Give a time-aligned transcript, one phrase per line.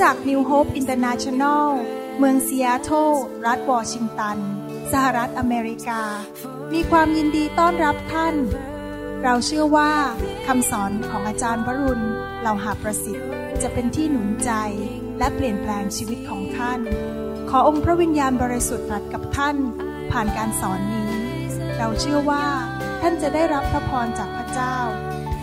[0.00, 1.66] จักร New Hope International
[2.18, 3.10] เมืองซีแอตเทิล
[3.46, 4.38] รัฐวอชิงตัน
[4.92, 6.02] สหรัฐอเมริกา
[6.72, 8.34] มีความยินดีต้อนรับท่าน
[9.22, 9.92] เราเชื่อว่า
[10.46, 12.04] คำสอนของอาจารย์วรุณ
[12.40, 13.28] เหล่าหาประสิทธิ์
[13.62, 14.50] จะเป็นที่หนุนใจ
[15.18, 16.80] และเปลี่ยนแปลงชีวิตของท่าน
[17.50, 19.56] ขอองค์พระวิญญาณบริสุทธิ์ตรัสกับท่าน
[20.12, 21.12] ผ่านการสอนนี้
[21.78, 22.46] เราเชื่อว่า
[23.02, 24.76] ท่านจะได้รับพระพรจากพระเจ้า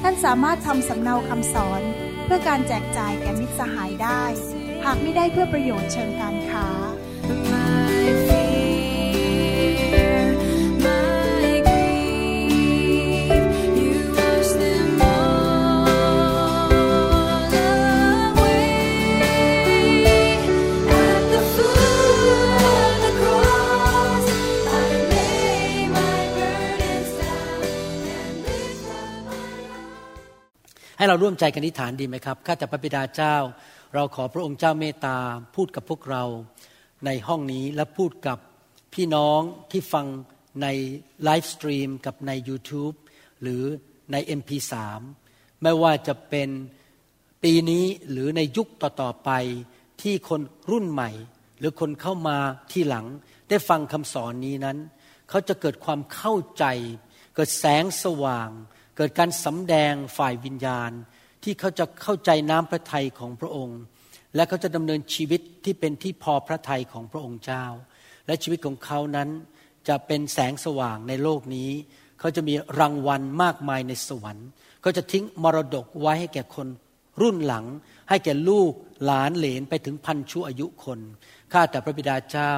[0.01, 1.83] ท่านสามารถทำสำเนาคำสอน
[2.25, 4.23] เพื่อการแจกจ่ายแก่มิตรสหายได้
[4.85, 6.67] หากไม่ได้เพื่อประโยชน์เชิงการค้า
[7.51, 10.19] My fear,
[10.85, 13.45] my grief,
[13.79, 15.89] you wash them all
[18.37, 18.69] away.
[21.05, 24.25] At the foot of the cross,
[24.79, 27.59] I lay my burdens down
[28.19, 30.19] and lift up my heart.
[30.97, 33.37] ให้เราร่วมใจกันอธิษฐานดีไหมครับ ข้าแต่พระบิดาเจ้า
[33.97, 35.17] เราขอพระองค์เจ้าเมตตา
[35.55, 36.23] พูดกับพวกเรา
[37.05, 38.37] ในห้องนี้และพูดกับ
[38.93, 40.05] พี่น้องที่ฟัง
[40.61, 40.67] ใน
[41.23, 42.95] ไลฟ์สตรีมกับใน YouTube
[43.41, 43.63] หรือ
[44.11, 44.73] ใน MP3
[45.61, 46.49] ไม่ว่าจะเป็น
[47.43, 49.29] ปีนี้หรือในยุคต่อๆไป
[50.01, 51.11] ที่คนรุ่นใหม่
[51.59, 52.37] หรือคนเข้ามา
[52.71, 53.05] ที่หลัง
[53.49, 54.77] ได้ฟังคำสอนนี้นั้น
[55.29, 56.65] เขาจะเกิดความเข้าใจ
[57.35, 58.49] เกิดแสงสว่าง
[58.97, 60.91] เกิดการสำแดงฝ่ายวิญญาณ
[61.45, 63.79] ที่เขาจะเข้าใจน้ำพระทัยของพระองค์
[64.35, 67.65] และเขาจะดำเนินชีวิตที่เป็นที่พอพระทัยของพระองค์เจ้า
[68.27, 69.29] และชีวิตของเขานั้น
[69.87, 71.71] จะเป็นแสงสว่างในโลกนี้
[72.19, 74.47] เขาจะมีรางวัลมากมายในสวรรค์
[74.81, 76.67] เขาจะทิ้งมรดกไว้ให้แก่คน
[77.21, 77.65] รุ่นหลัง
[78.09, 78.71] ให้แก่ลูก
[79.05, 80.99] หลานเหลนไปถึงพันชั่วอายุคน
[81.51, 82.53] ข้าแต่พระบิดาเจ้า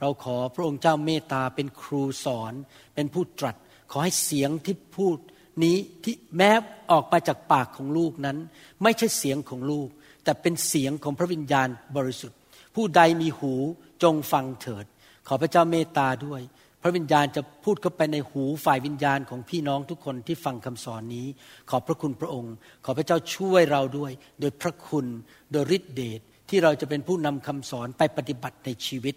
[0.00, 2.52] เราขอพระองค์เจ้าเมตตาเป็นครูสอน
[2.94, 3.56] เป็นผู้ตรัส
[3.90, 5.18] ขอให้เสียงที่พูด
[5.64, 6.50] นี้ที่แม้
[6.90, 8.38] ออกมาจากปากของลูกนั้น
[8.82, 9.88] ไม่ใช่เสียงของลูก
[10.24, 12.38] แต่เป็นเสียงของพระวิญญาณบริสุทธิ์
[12.74, 13.54] ผู้ใดมีหู
[14.02, 14.84] จงฟังเถิด
[15.28, 16.40] ขอพระเจ้าเมตตาด้วย
[16.82, 21.26] พระวิญญาณจะพูดเข้าไปในหูฝ่ายวิญญาณของพี่น้องทุกคนที่ฟังคำสอนนี้
[21.70, 25.06] ขอบพระคุณพระองค์ ขอพระเจ้าช่วยเราด้วย โดยพระคุณ
[25.52, 29.14] โดยฤทธิเดชที่เราจะเป็นผู้นำคำสอนไปปฏิบัติในชีวิต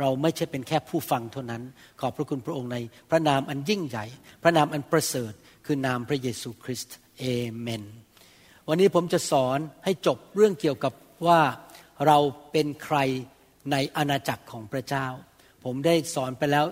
[0.00, 1.62] เราไม่ใช่เป็นแค่ผู้ฟังเท่านั้น
[2.00, 2.76] ขอบพระคุณพระองค์ใน
[3.10, 4.04] พระนามอันยิ่งใหญ่
[4.42, 5.32] พระนามอันประเสริฐ
[5.68, 7.24] คือนามพระเยซูคริสต์เอ
[7.58, 7.82] เมน
[8.68, 10.92] วันนี้ผมจะสอนให้จบเรื่องเกี่ยวกับ
[11.26, 11.40] ว่า
[12.06, 12.18] เรา
[12.52, 12.96] เป็นใคร
[13.72, 15.06] ในอาณาจักรของพระเจ้า
[15.64, 16.66] ผมได้สอนไปแล้ว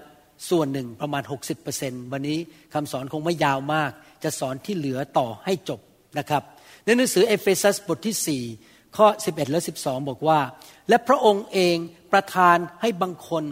[0.51, 1.23] ส่วนหนึ่งประมาณ
[1.69, 2.39] 60%วันนี้
[2.75, 3.91] คำสอนคงไม่ยาวมาก
[4.25, 5.81] จะสอนที่เหลือต่อให้จบ
[6.19, 6.43] นะครับ
[6.85, 10.41] ในหนังสือเอเฟซัสบทที่ 4 ข้อ 11 และ 12 บอกว่า
[10.89, 11.77] และพระองค์เอง
[12.13, 13.45] ประทานให้บางคน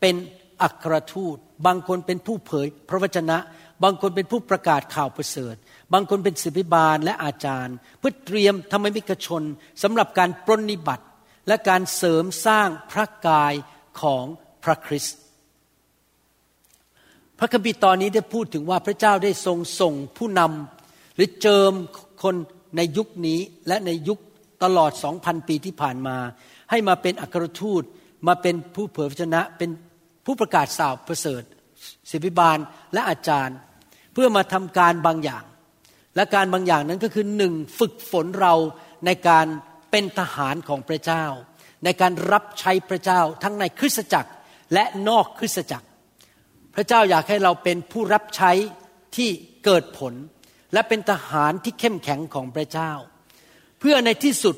[0.00, 0.14] เป็น
[0.62, 1.36] อัครทูต
[1.66, 3.38] บางคนเป็นผู้เผยพระวจนะ
[3.82, 5.54] บางคนเป็นผู้ประกาศข่าวประเสริฐ
[5.92, 9.42] บางคนเป็นศิษยาภิบาลและอาจารย์ เพื่อเตรียมธรรมิกชน
[9.82, 11.06] สำหรับการปรนนิบัติ
[11.48, 13.54] และการเสริมสร้างพระกาย
[14.00, 14.24] ของ
[14.64, 15.18] พระคริสต์
[17.38, 21.72] พระคัมภีร์ตอนนี้ได้พูดถึงว่าพระเจ้าได้ทรงส่งผู้นำหรือเจิม
[22.22, 22.34] คน
[22.76, 24.18] ในยุคนี้และในยุค
[24.64, 26.16] ตลอดสองพันปีที่ผ่านมา
[26.70, 27.82] ให้มาเป็นอัครทูต
[28.26, 29.70] มาเป็นผู้เผยพระชนะเป็น
[30.26, 31.42] ผู้ประกาศสาวประเสริฐ
[32.10, 32.58] ศิบิบาล
[32.92, 33.56] และอาจารย์
[34.12, 35.44] เพื่อมาทำการบางอย่าง
[36.16, 38.54] และการบางอย่างนั้นก็คือหนึ่งฝึกฝนเรา
[39.06, 39.46] ในการ
[39.90, 41.24] เป็นทหารของพระเจ้า
[41.84, 44.30] ในการรับใช้พระเจ้าทั้งในคริสตจักร
[44.74, 45.86] และนอกคริสตจักร
[46.74, 48.52] พระเจ้าอยากให้เราเป็นผู้รับใช้
[49.16, 49.30] ที่
[49.64, 50.14] เกิดผล
[50.72, 52.92] และเป็นทหารที่เข้มแข็งของพระเจ้า
[53.80, 54.56] เพื่อในที่สุด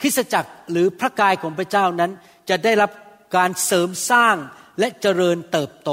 [0.00, 2.12] คริสตจักรหรือพระกายของพระเจ้านั้น
[2.50, 2.90] จะได้รับ
[3.36, 4.36] การเสริมสร้าง
[4.78, 5.90] และเจริญเติบโต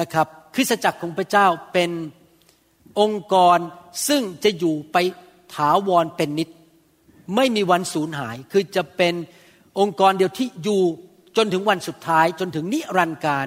[0.00, 1.90] นะครับ คริสตจักรของพระเจ้าเป็น
[3.00, 3.58] องค์กร
[4.08, 4.96] ซึ่งจะอยู่ไป
[5.54, 6.48] ถาวรเป็นนิจ
[7.36, 9.14] ไม่มีวันสูญหาย คือจะเป็น
[9.80, 10.82] องค์กรเดียวที่อยู่
[11.36, 13.46] จนถึงวันสุดท้ายจนถึงนิรันดร์การ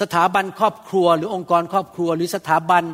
[0.00, 2.84] สถาบันครอบครัว หรือองค์กรครอบครัว หรือสถาบัน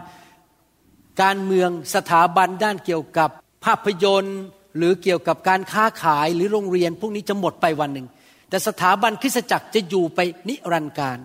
[1.22, 3.30] การเมืองสถาบันด้านเกี่ยวกับ
[3.64, 4.40] ภาพยนตร์
[4.76, 8.06] หรือเกี่ยวกับการค้าขายหรือโรงเรียน พวกนี้จะหมดไปวันหนึ่ง
[8.48, 11.18] แต่สถาบันคริสตจักรจะอยู่ไปนิรันดร์การ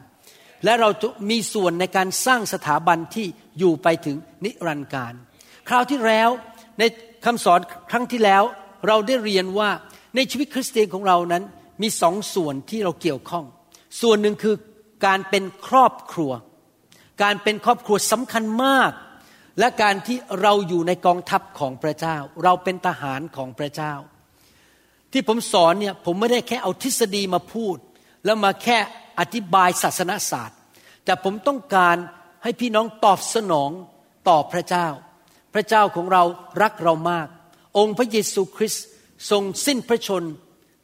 [0.66, 3.28] และเราจะมีส่วนในการสร้างสถาบันที่
[3.60, 5.14] อยู่ไปถึงนิรันดร์การ
[5.70, 6.30] คราวที่แล้ว
[6.80, 6.84] ใน
[7.26, 7.60] คำสอน
[7.92, 8.44] ครั้งที่แล้ว
[8.88, 9.70] เราได้เรียนว่า
[10.16, 11.44] ในชีวิตคริสเตียนของเรานั้น
[11.82, 13.46] มีสองส่วนที่เราเกี่ยวข้อง
[14.02, 14.56] ส่วนหนึ่งคือ
[15.06, 16.32] การเป็นครอบครัว
[17.24, 18.92] การเป็นครอบครัวสำคัญมาก
[19.60, 23.94] และการที่เราอยู่ในกองทัพของพระเจ้า เราเป็นทหารของพระเจ้า
[25.12, 27.78] ที่ผมสอนเนี่ยผมไม่ได้แค่เอาทฤษฎีมาพูด
[28.26, 28.78] แล้วมาแค่
[29.20, 30.58] อธิบายศาสนศาสตร์
[31.06, 31.98] แต่ผมต้องการ
[32.44, 33.72] ให้พี่น้องตอบสนอง
[34.28, 34.88] ต่อพระเจ้า
[35.54, 36.24] พระเจ้าของเรา
[36.62, 37.28] รักเรามาก
[37.78, 38.86] องค์พระเยซูคริสต์
[39.32, 40.24] ทรงสิ้นพระชน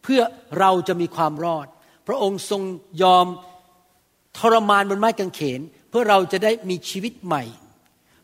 [0.04, 0.22] เพพื่อ
[0.60, 1.68] เราจะมีความรอด
[2.08, 2.62] พระองค์ทรง
[3.04, 3.28] ยอม
[4.38, 7.44] ทรมานบนไม้กางเขน เพื่อเราจะได้มีชีวิตใหม่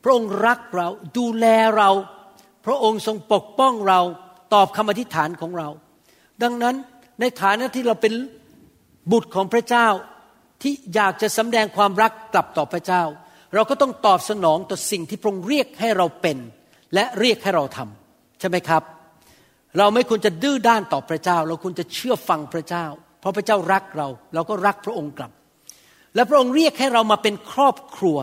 [0.04, 1.46] พระองค์รักเราดูแล
[1.78, 1.90] เรา
[2.66, 4.02] พระองค์ทรงปกป้องเรา
[4.54, 5.70] ตอบคำอธิษฐานของเรา
[6.44, 6.76] ดังนั้น
[7.20, 8.14] ในฐานะที่เราเป็น
[9.12, 9.88] บุตรของพระเจ้า
[10.62, 13.04] ที่อยากจะสำแดงความรักกลับต่อพระเจ้า
[13.54, 16.38] เราก็ต้องตอบสนองต่อสิ่งที่พระองค์เรียกให้เราเป็น
[16.94, 18.84] และเรียกให้เราทำใช่ไหมครับ
[19.78, 22.86] เราไม่ควรจะดื้อด้านต่อพระเจ้า เราควรจะเชื่อฟังพระเจ้า
[23.20, 25.32] เพราะพระเจ้ารักเรา เราก็รักพระองค์กลับ
[26.16, 28.18] และพระองค์เรียกให้เรามาเป็นครอบครัว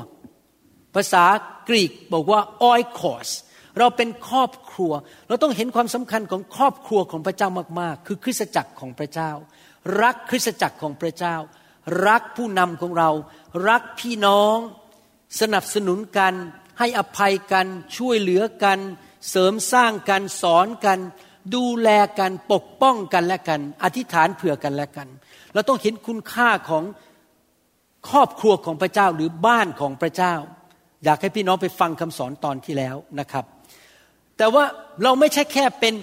[0.94, 1.25] ภาษา
[1.69, 2.41] กรีกบอกว่า
[2.71, 3.29] oikos
[3.79, 4.93] เราเป็นครอบครัว
[5.29, 7.49] เราต้องเห็นความสำคัญของครอบครัวของพระเจ้า
[7.81, 9.31] มาก ๆ คือคริสตจักรของพระเจ้า
[10.03, 11.37] รักคริสตจักรของพระเจ้า
[12.06, 13.11] รักผู้นำของเรา
[13.69, 14.56] รักพี่น้อง
[15.41, 16.35] สนับสนุนกัน
[16.79, 17.67] ให้อภัยกัน
[17.97, 18.79] ช่วยเหลือกัน
[19.31, 20.99] เสริมสร้างกัน สอนกัน
[21.55, 21.88] ดูแล
[22.19, 25.09] กัน ปกป้องกันและกัน อธิษฐานเผื่อกันและกัน
[25.53, 26.85] เราต้องเห็นคุณค่าของ
[28.11, 30.35] ครอบครัวของพระเจ้าหรือบ้านของพระเจ้า
[31.05, 33.44] อยากให้พี่น้องไปฟังคำสอนตอนที่แล้วนะครับ
[34.37, 34.65] แต่ว่า
[35.03, 35.94] เราไม่ใช่แค่เป็น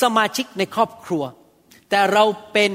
[0.00, 1.22] สมาชิกในครอบครัว
[1.90, 2.72] แต่เราเป็น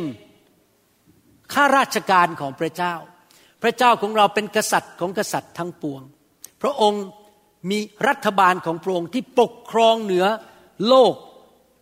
[1.54, 2.94] ข้าราชการของพระเจ้า
[3.64, 6.02] พระเจ้าของเราเป็นกษัตริย์ของกษัตริย์ทั้งปวง
[6.62, 7.04] พระองค์
[7.70, 10.26] มีรัฐบาลของพระองค์ที่ปกครองเหนือ
[10.88, 11.14] โลก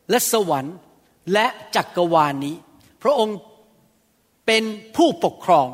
[0.09, 0.75] และสวรรค์
[1.33, 1.45] และ
[1.75, 2.55] จักรวาลนี้
[3.03, 3.37] พระองค์
[4.47, 4.63] เป็น
[4.97, 5.67] ผู้ปกครอง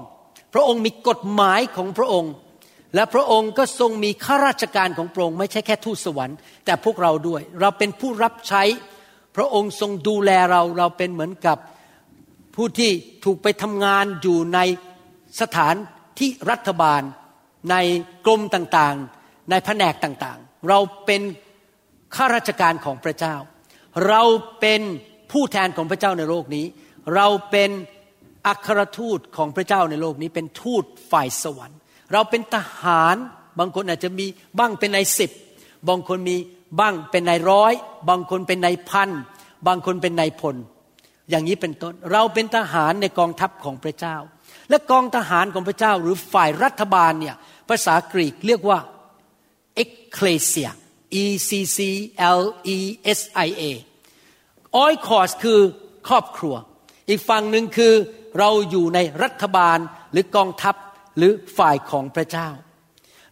[0.53, 2.33] พระองค์มีกฎหมายของพระองค์
[2.95, 8.63] และพระองค์ก็ทรงมีข้าราชการของพระองค์ไม่ใช่แค่ทูตสวรรค์แต่พวกเราด้วย เราเป็นผู้รับใช้
[9.35, 11.57] พระองค์ทรงดูแลเราเราเป็นเหมือนกับ
[12.55, 12.91] ผู้ที่
[13.25, 14.59] ถูกไปทำงานอยู่ใน
[15.41, 15.75] สถาน
[16.19, 17.01] ที่รัฐบาล
[17.71, 17.75] ใน
[18.25, 21.21] กรมต่างๆ ในแผนกต่างๆ เราเป็น
[22.15, 23.35] ข้าราชการของพระเจ้า
[24.07, 24.23] เรา
[24.59, 24.81] เป็น
[25.31, 26.65] ผู้แทนของพระเจ้าในโลกนี้
[27.15, 27.69] เราเป็น
[28.47, 31.79] อัครทูตของพระเจ้าในโลกนี้ เป็นทูตฝ่ายสวรรค์
[32.13, 33.15] เราเป็นทหาร
[33.59, 34.25] บางคนอาจจะมี
[34.59, 35.31] บ้างเป็นในสิบ
[35.87, 36.37] บางคนมี
[36.79, 37.73] บ้างเป็นในร้อย
[38.09, 39.09] บางคนเป็นในพัน
[39.67, 40.55] บางคนเป็นในพล
[41.29, 44.17] อย่างนี้เป็นต้นเราเป็นทหารในกองทัพของพระเจ้า
[44.69, 47.35] และกองทหารของพระเจ้าหรือฝ่ายรัฐบาลเนี่ย
[47.69, 48.79] ภาษากรีกเรียกว่า
[49.83, 50.69] ecclesia
[51.23, 51.77] e c c
[52.39, 52.41] l
[52.75, 52.77] e
[53.19, 53.63] s i a
[54.75, 55.59] ออยคอสคือ
[56.07, 56.55] ครอบครัว
[57.09, 57.93] อีกฝั่งหนึ่งคือ
[58.39, 59.77] เราอยู่ในรัฐบาล
[60.11, 60.75] หรือกองทัพ
[61.17, 62.49] หรือฝ่ายของพระเจ้า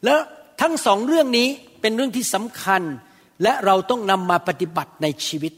[0.05, 0.19] แล้ว
[0.61, 1.49] ทั้งสองเรื่องนี้
[1.81, 2.81] เป็นเรื่องที่สำคัญ
[3.43, 5.53] และเราต้องนำมาปฏิบัติในชีวิต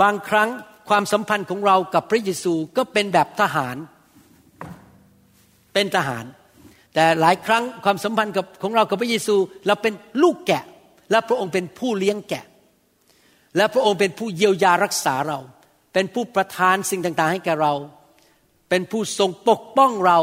[0.00, 0.48] บางครั้ง
[0.88, 3.76] ความสัมพันธ์ของเรากับพระเยซูก็เป็นแบบทหาร
[5.72, 6.24] เป็นทหาร
[6.94, 9.36] แต่หลายครั้งความสัมพันธ์กับของเรากับพระเยซู
[9.66, 10.64] เราเป็นลูกแกะ
[11.10, 12.44] และพระองค์เป็นผู้เลี้ยงแกะ
[13.56, 15.38] และพระองค์เป็นผู้เยียวยารักษาเรา
[15.92, 17.74] เป็นผู้ประทานสิ่งต่างๆ ให้แก่เรา
[18.68, 20.18] เป็นผู้ทรงปกป้องเรา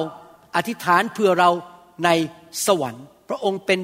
[0.55, 1.49] อธิษฐานเพื่อเรา
[2.05, 2.09] ใน
[2.65, 3.79] สวรรค์ พระองค์เป็น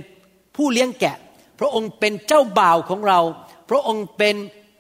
[0.56, 1.16] ผู้เลี้ยงแกะ
[1.60, 3.20] พระองค์เป็นเจ้าบ่าวของเรา
[3.70, 4.36] พระองค์เป็น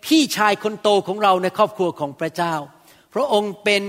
[0.05, 2.55] พี่ชายคนโตของเราในครอบครัวของพระเจ้า
[3.13, 3.81] พระองค์เป็น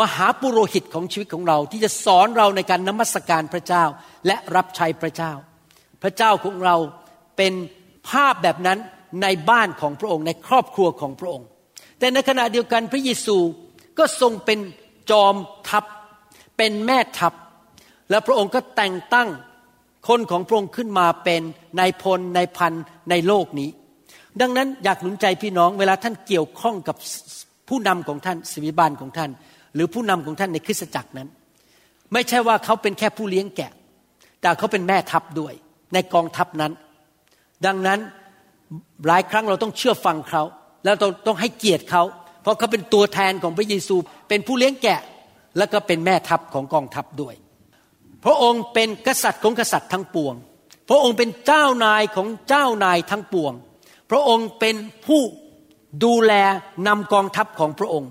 [0.00, 3.84] มหาปุโรหิตของชีวิตของเราที่จะสอนเราในการนมัสการพระเจ้า
[4.26, 5.32] และรับใช้พระเจ้า
[6.02, 6.76] พระเจ้าของเรา
[7.36, 7.52] เป็น
[8.08, 8.78] ภาพแบบนั้น
[9.22, 11.46] ในบ้านของพระองค์ในครอบครัวของพระองค์
[11.98, 13.36] แต่ในขณะเดียวกันพระเยซู
[13.98, 14.58] ก็ทรงเป็น
[15.10, 15.34] จอม
[15.68, 15.84] ทัพ
[16.56, 17.34] เป็นแม่ทัพ
[18.10, 19.28] และพระองค์ก็แต่งตั้ง
[20.08, 21.42] คนของพระองค์ขึ้นมาเป็น
[21.78, 22.72] นายพลนายพัน
[23.10, 23.70] ในโลกนี้
[24.40, 26.96] ดังนั้นอยากหนุนใจพี่น้องเวลาท่านเกี่ยวข้องกับ
[27.68, 29.30] ผู้นำของท่านสวิบาลของท่าน
[29.74, 31.28] หรือผู้นำของท่านในคริสตจักรนั้น
[32.12, 33.72] ไม่ใช่ว่าเขาเป็นแค่ผู้เลี้ยงแกะ
[34.40, 35.54] แต่เขาเป็นแม่ทัพด้วย
[35.94, 36.72] ในกองทัพนั้น
[37.66, 37.98] ดังนั้น
[39.06, 40.42] หลายครั้งเราต้องเชื่อฟังเขา
[40.84, 42.02] แล้วต้องต้องให้เกียรติเขา
[42.42, 43.96] เพราะเขาเป็นตัวแทนของพระเยซู
[44.28, 45.00] เป็นผู้เลี้ยงแกะ
[45.58, 47.34] แล้วก็เป็นแม่ทัพของกองทัพด้วย
[48.24, 50.34] พระองค์เป็นกษัตริย์ของกษัตริย์ทั้งปวง
[50.88, 53.52] พระองค์เป็นเจ้านายของเจ้านายทั้งปวง
[54.10, 55.22] พระองค์เป็นผู้
[56.04, 56.32] ดูแล
[56.86, 58.10] นำกองทัพของพระองค์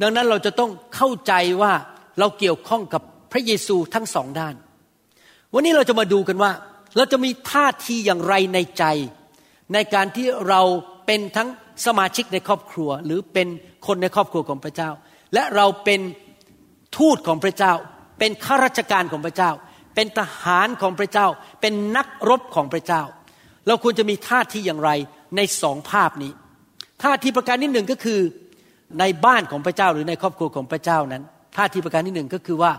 [0.00, 1.72] ดังนั้นเราจะต้องเข้าใจว่า
[2.18, 4.54] เราเกี่ยวข้องกับพระเยซูทั้งสองด้าน
[5.54, 6.52] วันนี้เราจะมาดูกันว่า
[6.96, 8.84] เราจะมีท่าทีอย่างไรในใจ
[9.72, 10.62] ในการที่เรา
[11.06, 11.48] เป็นทั้ง
[11.86, 13.48] สมาชิกในครอบครัว หรือเป็น
[13.86, 14.90] คนในครอบครัวของพระเจ้า
[15.34, 16.00] และเราเป็น
[16.96, 17.72] ทูตของพระเจ้า
[18.18, 19.50] เป็นข้าราชการของพระเจ้า
[19.94, 21.26] เป็นทหารของพระเจ้า
[21.60, 23.02] เป็นนักรบของพระเจ้า
[23.66, 24.90] เราควรจะมีท่าทีอย่างไร
[25.36, 26.32] ในสองภาพนี้
[27.02, 28.20] ท่าทีประการที่หนึ่งก็คือ
[29.00, 31.22] ในบ้านของพระเจ้าหรือในครอบครัวของพระเจ้านั้น
[31.56, 32.72] ท่าทีประการที่หนึ่งก็คือว่า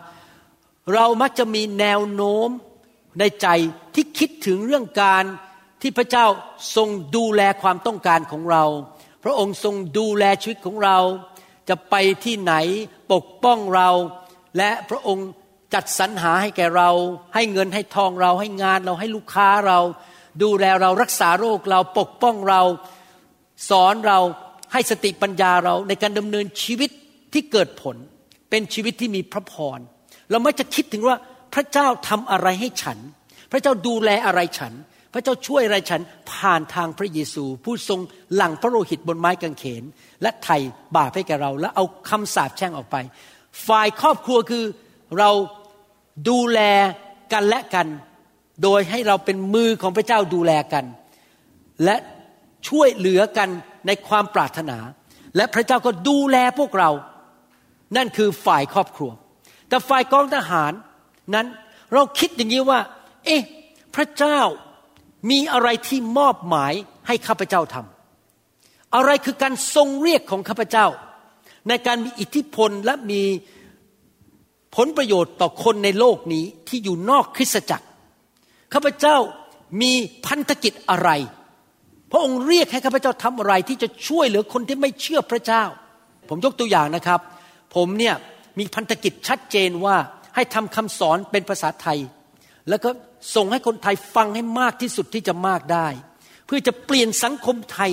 [0.93, 2.49] เรามักจะมีแนวโน้ม
[3.19, 3.47] ในใจ
[3.95, 5.23] ที่คิดถึงเรื่องการ
[5.81, 6.25] ที่พระเจ้า
[6.75, 8.63] ทรงดูแลความต้องการของเรา
[9.23, 10.97] พระองค์ทรงดูแลชีวิตของเรา
[11.69, 11.95] จะไป
[12.25, 12.53] ที่ไหน
[13.13, 13.89] ปกป้องเรา
[14.57, 15.27] และพระองค์
[15.73, 16.89] จัดสรรหาให้แก่เรา
[17.35, 19.79] ให้เงินให้ทองเรา ให้งานเราให้ลูกค้าเรา
[20.43, 22.61] ดูแลเรารักษาโรคเราปกป้องเรา
[23.69, 24.19] สอนเรา
[24.73, 26.89] ให้สติปัญญาเราในการดำเนินชีวิต
[27.33, 27.95] ที่เกิดผล
[28.49, 29.79] เป็นชีวิตที่มีพระพร
[30.29, 31.15] เราไม่จะคิดถึงว่า
[31.53, 32.97] พระเจ้าทำอะไรให้ฉัน
[33.51, 34.73] พระเจ้าดูแลอะไรฉัน
[35.13, 37.99] พระเจ้าช่วยอะไรฉันผ่านทางพระเยซู ผู้ทรง
[38.35, 39.83] หลั่งพระโลหิตบนไม้กางเขน
[40.21, 40.57] และไถ่
[40.95, 42.95] บาปให้แก่เรา และเอาคำสาปแช่งออกไป
[43.67, 44.63] ฝ่ายครอบครัวคือ
[45.19, 45.29] เรา
[46.29, 46.59] ดูแล
[47.33, 47.87] กันและกัน
[48.63, 50.85] โดยให้เราเป็นมือของพระเจ้าดูแลกัน
[51.83, 51.95] และ
[52.67, 53.49] ช่วยเหลือกัน
[53.87, 54.77] ในความปรารถนา
[55.35, 56.91] และพระเจ้าก็ดูแลพวกเรา
[57.95, 59.11] นั่นคือฝ่ายครอบครัว
[59.69, 60.71] แต่ฝ่ายกองทหาร
[61.35, 61.47] นั้น
[61.93, 62.79] เราคิดอย่างนี้ว่า
[63.25, 63.41] เอ๊ะ
[63.95, 64.39] พระเจ้า
[65.31, 66.73] มีอะไรที่มอบหมาย
[67.07, 70.87] ให้ข้าพเจ้าทำอะไรคือการทรงเรียกของข้าพเจ้า
[71.67, 73.21] ในการมีอิทธิพลและมี
[74.75, 77.87] ผลประโยชน์ต่อคนในโลกนี้ที่อยู่นอกคริสตจักร
[78.73, 79.17] ข้าพเจ้า
[79.81, 79.93] มี
[80.25, 81.09] พันธกิจอะไร
[82.11, 85.63] พระองค์เรียกให้ข้าพเจ้าทำอะไรที่จะช่วยเหลือคนที่ไม่เชื่อพระเจ้า
[86.29, 87.19] ผมยกตัวอย่างนะครับ
[87.75, 88.15] ผมเนี่ย
[88.59, 89.95] มีพันธกิจชัดเจนว่า
[90.35, 91.99] ให้ทำคำสอนเป็นภาษาไทย
[92.69, 92.89] แล้วก็
[93.35, 95.87] ส่งให้คนไทยฟังให้มากที่สุดที่จะมากได้
[96.45, 97.91] เพื่อจะเปลี่ยนสังคมไทย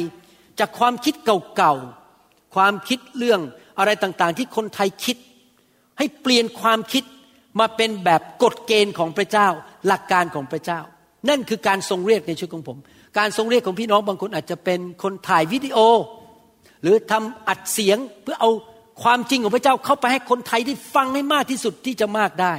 [0.59, 1.15] จากความคิด
[1.57, 3.41] เก่าๆความคิดเรื่อง
[3.79, 5.17] อะไรต่างๆ ที่คนไทยคิด
[5.99, 7.05] ให้เปลี่ยนความคิด
[7.59, 9.49] มาเป็นแบบกฎเกณฑ์ของพระเจ้า
[9.87, 10.81] หลักการของพระเจ้า
[11.29, 12.79] นั่นคือการทรงเรียกในชีวิตของผม
[13.19, 15.79] การทรงเรียกของพี่น้องบางคนอาจจะเป็นคนถ่ายวิดีโอ
[16.83, 18.51] หรือทำอัดเสียงเพื่อเอา
[19.03, 22.55] ความจริงของพระเจ้าเข้าไปให้คนไทยได้ฟังให้มากที่สุดที่จะมากได้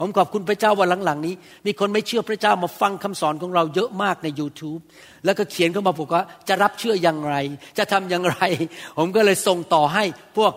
[0.00, 1.34] ผมขอบคุณพระเจ้าว่าหลังๆนี้
[1.66, 4.80] มีคนไม่เชื่อพระเจ้ามาฟังคำสอนของเราเยอะมากใน YouTube
[5.24, 7.36] แล้วก็เขียนเข้ามาบอกว่าจะรับเชื่ออย่างไร
[7.78, 8.38] จะทำอย่างไร
[8.98, 10.04] ผมก็เลยส่งต่อให้
[10.36, 10.52] พวก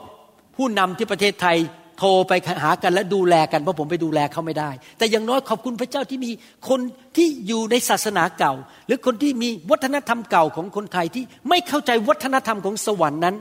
[0.55, 1.57] ผู้นำที่ประเทศไทย
[1.99, 2.33] โทรไป
[2.63, 6.31] หากันและดูแลกันเพราะผมไปดูแลเขาไม่ได้ แต่อย่างน้อยขอบคุณพระเจ้าที่มี
[6.69, 6.79] คน
[7.17, 8.53] ที่อยู่ในศาสนาเก่า
[8.87, 13.35] หรือคนที่มีวัฒนธรรมเก่าของคนไทยที่ไม่เข้าใจวัฒนธรรมของสวรรค์นั้น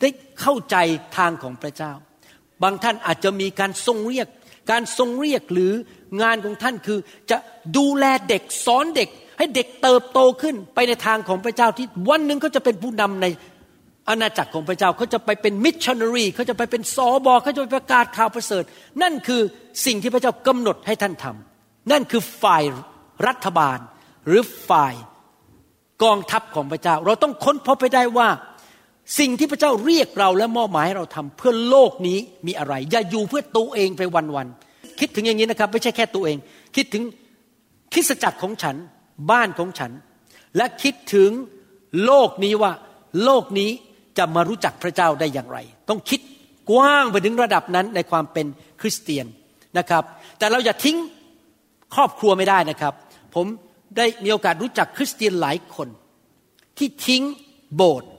[0.00, 0.08] ได้
[0.40, 0.76] เข้าใจ
[1.16, 1.92] ทางของพระเจ้า
[2.62, 4.28] บางท่านอาจจะมีการทรงเรียก
[4.70, 5.72] การทรงเรียกหรือ
[6.22, 6.98] งานของท่านคือ
[7.30, 7.36] จะ
[7.76, 13.26] ดูแลเด็กสอนเด็ก ให้เด็กเติบโตขึ้นไปในทางของพระเจ้าที่วันหนึ่งเขาจะเป็นผู้นำใน
[14.08, 18.64] อาณาจักรของพระเจ้าเขาจะไปเป็นมิชชันนารีเขาจะไปเป็นสอบอเขาจะไปประกาศข่าวประเสริฐ
[19.02, 19.40] นั่นคือ
[19.86, 22.64] สิ่งที่พระเจ้ากำหนดให้ท่านทำนั่นคือฝ่าย
[23.26, 23.78] รัฐบาล
[24.26, 24.94] หรือฝ่าย
[26.02, 28.28] กองทัพของพระเจ้า เราต้องค้นพบไปได้ว่า
[29.18, 36.36] สิ่งที่พระเจ้าเรียกเราและมอบหมายให้เราทำเพื่อโลกนี้มีอะไร อย่าอยู่เพื่อตัวเองไปวันๆคิดถึงอย่างนี้นะครับไม่ใช่แค่ตัวเอง
[36.76, 37.02] คิดถึง
[37.92, 38.76] คริสจักรของฉัน
[39.30, 39.92] บ้านของฉัน
[40.56, 41.30] และคิดถึง
[42.04, 42.72] โลกนี้ว่า
[43.24, 43.70] โลกนี้
[44.18, 45.58] จะมารู้จักพระเจ้าได้อย่างไร
[45.88, 46.20] ต้องคิด
[46.70, 48.46] กว้างไปถึงระดับนั้นในความเป็น
[48.80, 49.26] คริสเตียน
[49.78, 50.04] นะครับ
[50.38, 50.96] แต่เราอย่าทิ้ง
[51.94, 52.94] ครอบครัวไม่ได้นะครับ
[53.34, 53.46] ผม
[53.96, 55.88] ได้มีโอกาสรู้จักคริสเตียนหลายคน
[56.78, 57.22] ที่ทิ้ง
[57.76, 58.10] โบสถ์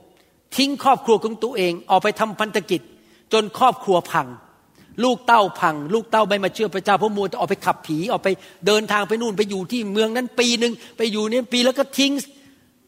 [0.57, 2.81] ทิ้งครอบครัวของตัวเองออกไปทำพันธกิจ
[3.33, 4.27] จนครอบครัวพัง
[5.03, 8.27] ลูกเต้าพัง ลูกเต้าไม่มาเชื่อพระเจ้าเพราะมัวจะออกไปขับผีออกไป
[8.67, 12.11] เดินทางไปนู่นไปอยู่ที่เมืองนั้นปีหนึ่งไปอยู่นี่ปีแล้วก็ทิ้ง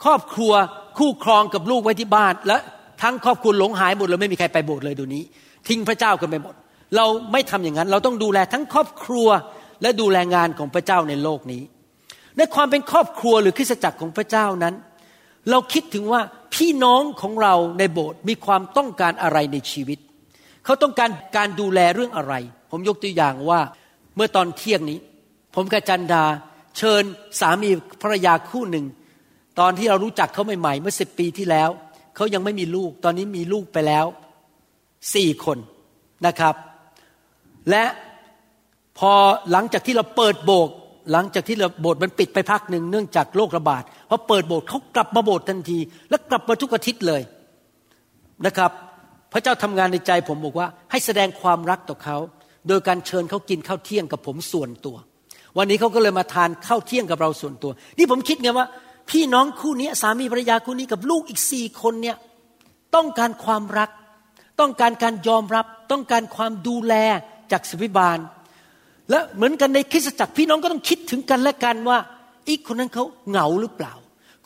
[0.04, 0.54] ครอบครัว
[0.98, 2.58] คู่ครองกับลูกไว้ที่บ้านและ
[3.02, 5.24] ทั้งครอบครัวหลงหายหมดเลยไม่มีใครไปโบสถ์เลยดูนี้
[5.68, 6.56] ทิ้งพระเจ้ากันไปหมด
[6.96, 9.28] เราไม่ทำอย่างนั้น เราต้องดูแลทั้งครอบครัว
[9.82, 11.62] และดูแลงานของพระเจ้าในโลกนี้
[12.38, 14.76] ในความเป็นครอบครัวหรือคริสตจักรของพระเจ้านั้น
[15.50, 16.22] เราคิดถึงว่า
[16.56, 20.00] พี่น้องของเราในโบสถ์มีความต้องการอะไรในชีวิต
[20.66, 22.34] เขาต้องการการดูแลเรื่องอะไร
[22.72, 23.60] ผมยกตัวอย่างว่า
[24.16, 25.00] เมื่อตอนเที่ยงนี้
[25.56, 26.24] ผมกับจันดา
[26.78, 27.04] เชิญ
[27.40, 27.70] สามี
[28.02, 28.86] ภรรยาคู่หนึ่ง
[29.60, 31.70] ตอนที่เรารู้จักเขาใหม่ๆเมื่อสิบปีที่แล้ว
[32.16, 34.06] เขายังไม่มีลูก ตอนนี้มีลูกไปแล้ว
[35.16, 35.58] สี่คน
[36.28, 36.56] นะครับ
[37.70, 37.84] และ
[39.00, 39.12] พอ
[39.52, 40.76] หลังจากที่เราเปิดโบสถ์
[41.12, 47.22] หลังจากที่เราโบสถ์มันปิดไปพักหนึ่งเนื่องจากโรคระบาดพอเปิดโบสถ์เขากลับมาโบสถ์ทันที และกลับมาทุกอาทิตย์เลย
[48.46, 48.72] นะครับ
[49.32, 52.18] พระเจ้าทำงานในใจผมบอกว่า ให้แสดงความรักต่อเขา
[52.68, 54.98] โดยการเชิญเขากินข้าวเที่ยงกับผมส่วนตัว
[55.58, 58.66] วันนี้เขาก็เลยมาทานข้าวเที่ยงกับเราส่วนตัว นี่ผมคิดไงว่า
[59.10, 62.18] พี่น้องคู่นี้สามีภรรยาคู่นี้กับลูกอีกสี่คนเนี่ย
[62.96, 63.90] ต้องการความรัก
[64.60, 66.94] ต้องการการยอมรับ ต้องการความดูแล
[67.52, 68.18] จากสิบิบาล
[69.10, 72.00] และเหมือนกันในคริสตจักรพี่น้องก็ต้องคิดถึงกันและกันว่า
[72.50, 73.94] อีกคนนั้นเขาเหงาหรือเปล่า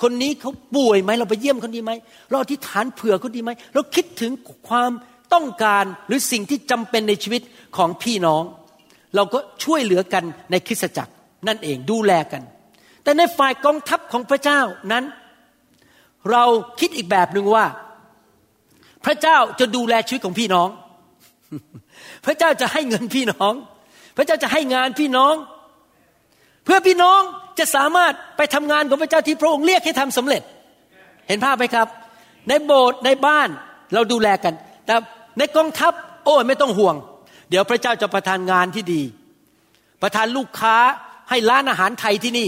[0.01, 1.91] คนนี้เขาป่วยไหมเราไปเยี่ยมเขาดีไหม
[2.29, 4.31] เราอธิษฐานเผื่อเขาดีไหมเราคิดถึง
[4.69, 4.91] ความ
[5.33, 7.41] ต้องการหรือสิ่งที่จำเป็นในชีวิต
[7.77, 8.43] ของพี่น้อง
[9.15, 11.13] เราก็ช่วยเหลือกันในคริสตจักร
[11.47, 12.41] นั่นเองดูแลกัน
[13.05, 15.03] แต่ในฝ่ายกองทัพของพระเจ้านั้น
[16.31, 16.43] เรา
[16.79, 17.65] คิดอีกแบบหนึ่งว่า
[19.05, 20.69] พระเจ้าจะดูแลชีวิตของพี่น้อง
[22.25, 23.53] พระเจ้าจะให้เงินพี่น้อง
[24.17, 25.35] พระเจ้าจะให้งานพี่น้อง
[26.65, 27.21] เพื่อพี่น้อง
[27.59, 30.41] จะสามารถไปทำงานของพระเจ้าที่พระองค์เรียกให้ทำสำเร็จ
[31.27, 31.87] เห็นภาพไหมครับ
[32.47, 33.49] ในโบสถ์ในบ้าน
[33.93, 34.53] เราดูแลกัน
[34.85, 34.95] แต่
[35.37, 35.93] ในกองทัพ
[36.25, 36.95] โอ้ยไม่ต้องห่วง
[37.49, 39.01] เดี๋ยวพระเจ้าจะประทานงานที่ดี
[40.01, 40.75] ประทานลูกค้า
[41.29, 42.47] ให้ร้านอาหารไทยที่นี่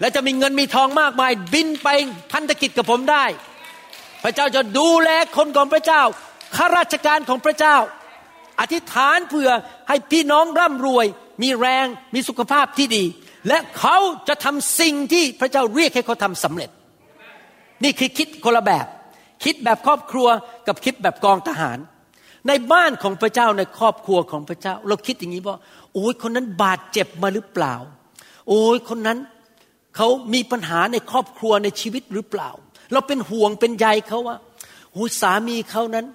[0.00, 1.88] และจะมีเงินมีทองมากมาย บินไป
[2.32, 3.24] พันธกิจกับผมได้
[4.22, 6.02] พระเจ้าจะดูแลคนของพระเจ้า
[6.56, 7.76] ข้าราชการของพระเจ้า
[8.60, 9.48] อธิษฐานเพื่อ
[9.88, 11.06] ให้พี่น้องร่ำรวย
[11.42, 13.04] มีแรงมีสุขภาพที่ดี
[13.48, 13.96] และเขา
[14.28, 16.70] จะทำสิ่งที่พระเจ้าเรียกให้เขาทำสำเร็จ
[17.84, 18.86] นี่คือคิดคนละแบบ
[19.44, 20.28] คิดแบบครอบครัว
[20.66, 21.78] กับคิดแบบกองทหาร
[22.48, 25.56] ในบ้านของพระเจ้าในครอบครัวของพระเจ้า เราคิดอย่างนี้ว่า
[25.94, 27.74] โอ้ยคนนั้นบาดเจ็บมาหรือเปล่า
[28.48, 29.18] โอ้ยคนนั้น
[29.96, 32.50] เขามีปัญหาในครอบครัวในชีวิตหรือเปล่า
[32.92, 34.36] เราเป็นห่วงเป็นใยเขาว่า
[34.92, 36.06] โอ้ยสามีเขานั้น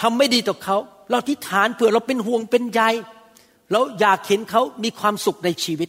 [0.00, 0.76] ทำไม่ดีต่อเขา
[1.10, 2.82] เราทิฏฐานเผื่อเราเป็นห่วงเป็นใย
[3.72, 5.88] เราอยากเห็นเขามีความสุขในชีวิต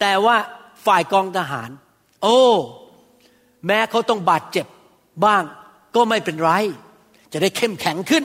[0.00, 0.36] แต่ว่า
[0.86, 1.70] ฝ่ายกองทหาร
[2.22, 2.38] โอ้
[3.66, 4.66] แม้เขาต้องบาดเจ็บ
[5.24, 5.42] บ้าง
[5.94, 6.50] ก็ไม่เป็นไร
[7.32, 8.24] จะได้เข้มแข็งขึ้น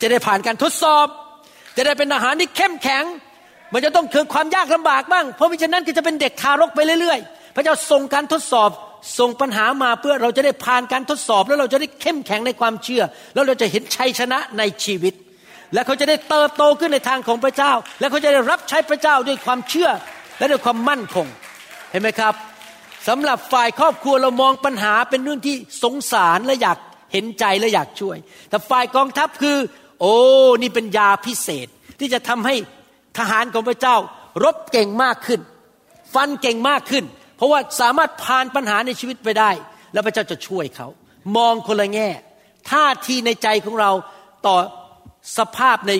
[0.00, 1.06] จะได้ผ่านการทดสอบ
[1.76, 3.04] จะได้เป็นทหารที่เข้มแข็ง
[3.72, 8.70] มันจะต้องเกิดความยากลำบากบ้าง เพราะมิฉะนั้นก็จะเป็นเด็กทารกไปเรื่อยๆ พระเจ้าส่งการทดสอบ
[9.18, 13.02] ส่งปัญหามาเพื่อเราจะได้ผ่านการทดสอบ แล้วเราจะได้เข้มแข็งในความเชื่อ
[13.34, 15.14] แล้วเราจะเห็นชัยชนะในชีวิต
[15.74, 19.90] และเขาจะได้เติบโตขึ้นในทางของพระเจ้า และเขาจะได้รับใช้พระเจ้าด้วยความเชื่อ
[20.38, 21.26] และด้วยความมั่นคง
[21.90, 22.34] เห็นไหมครับ
[23.08, 26.78] สำหรับฝ่ายครอบครัวเรามองปัญหาเป็นเรื่องที่สงสารและอยาก
[27.12, 28.16] เห็นใจและอยากช่วย
[28.48, 29.56] แต่ฝ่ายกองทัพคือ
[30.00, 30.14] โอ้
[30.62, 31.68] นี่เป็นยาพิเศษ
[32.00, 32.54] ที่จะทำให้
[33.18, 33.96] ทหารของพระเจ้า
[34.44, 35.40] รบเก่งมากขึ้น
[36.14, 37.04] ฟันเก่งมากขึ้น
[37.36, 39.50] เพราะว่าสามารถผ่านปัญหาในชีวิตไปได้
[39.92, 40.88] แล้วพระเจ้าจะช่วยเขา
[41.36, 42.08] มองคนละแง่
[42.70, 43.90] ท่าทีในใจของเรา
[44.46, 44.56] ต่อ
[45.38, 45.92] สภาพใน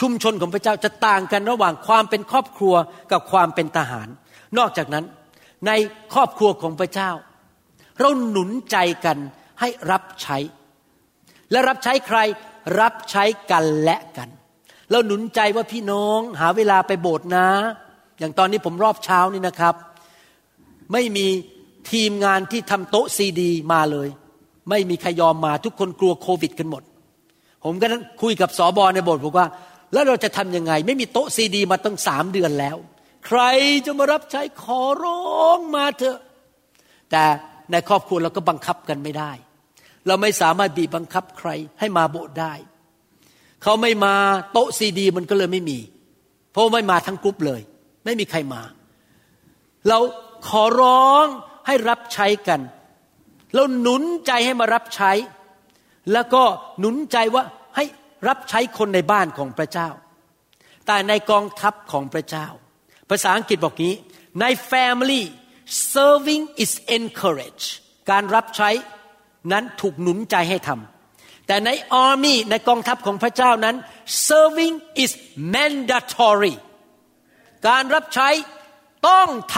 [0.00, 2.74] ชุมชนของพระเจ้าจะต่างกันระหว่างความเป็นครอบครัว
[3.12, 4.08] กับความเป็นทหาร
[4.58, 5.04] นอกจากนั้น
[5.66, 5.72] ใน
[6.14, 7.10] ครอบครัวของพระเจ้า
[8.00, 9.18] เราหนุนใจกัน
[9.60, 10.38] ให้รับใช้
[11.50, 12.18] และรับใช้ใคร
[12.80, 14.28] รับใช้กันและกัน
[14.92, 17.48] เราหนุนใจว่าพี่น้องหาเวลาไปโบสถ์นะ
[18.18, 19.74] อย่างตอนนี้ผมรอบเช้านี่นะครับ
[20.92, 21.26] ไม่มี
[21.92, 24.08] ทีมงานที่ทำโต๊ะซีดีมาเลย
[24.70, 26.82] ไม่มีใครยอมมาทุกคนกลัวโควิดกันหมด
[27.64, 29.46] ผมก็นั้นคุยกับสอบอในโบสถ์บอกว่า
[29.92, 32.76] แล้วเราจะทำยังไง ไม่มีโต๊ะซีดี มาตั้งสามเดือนแล้ว
[33.26, 33.40] ใคร
[33.86, 35.22] จะมารับใช้ขอร้อ
[35.56, 36.18] งมาเถอะ
[37.10, 37.24] แต่
[37.70, 39.32] ในครอบครัวเราก็บังคับกันไม่ได้
[40.06, 41.48] เราไม่สามารถบีบบังคับใคร
[41.80, 42.52] ให้มาโบสถ์ได้
[43.62, 44.14] เขาไม่มา
[44.52, 45.78] โต๊ะซีดี มันก็เลยไม่มี
[46.52, 47.60] เพราะไม่มาทั้งกรุ๊ปเลย
[48.04, 48.62] ไม่มีใครมา
[49.88, 49.98] เรา
[50.48, 51.26] ขอร้อง
[51.66, 52.60] ให้รับใช้กัน
[53.54, 55.12] เราหนุนใจให้มารับใช้
[56.12, 56.42] แล้วก็
[56.78, 57.44] หนุนใจว่า
[57.76, 57.84] ให้
[58.28, 59.88] รับใช้คนในบ้านของพระเจ้า
[60.86, 62.46] แต่ในกองทัพของพระเจ้า
[63.10, 63.94] ภาษาอังกฤษบอกงี้
[64.40, 65.22] ใน family
[65.92, 67.68] serving is encouraged
[68.10, 68.70] การรับใช้
[69.52, 70.91] นั้นถูกหนุนใจให้ทำ
[71.52, 71.72] แต่ใน
[72.06, 73.76] army ในกองทัพของพระเจ้านั้น
[74.28, 75.12] serving is
[75.54, 76.54] mandatory
[77.68, 78.28] การรับใช้
[79.08, 79.56] ต้องท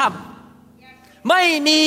[0.64, 1.80] ำไม่มี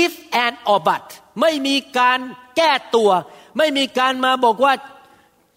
[0.00, 0.12] if
[0.44, 1.04] and or but
[1.40, 2.18] ไม่มีการ
[2.56, 3.10] แก้ตัว
[3.58, 4.72] ไม่มีการมาบอกว่า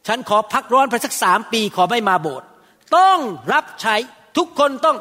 [0.08, 2.48] ฉันขอพักร้อนไปสักสามปีขอไม่มาโบสถ์
[2.98, 3.20] ต้อง
[3.54, 3.96] รับใช้
[4.38, 4.98] ทุกคนต้อง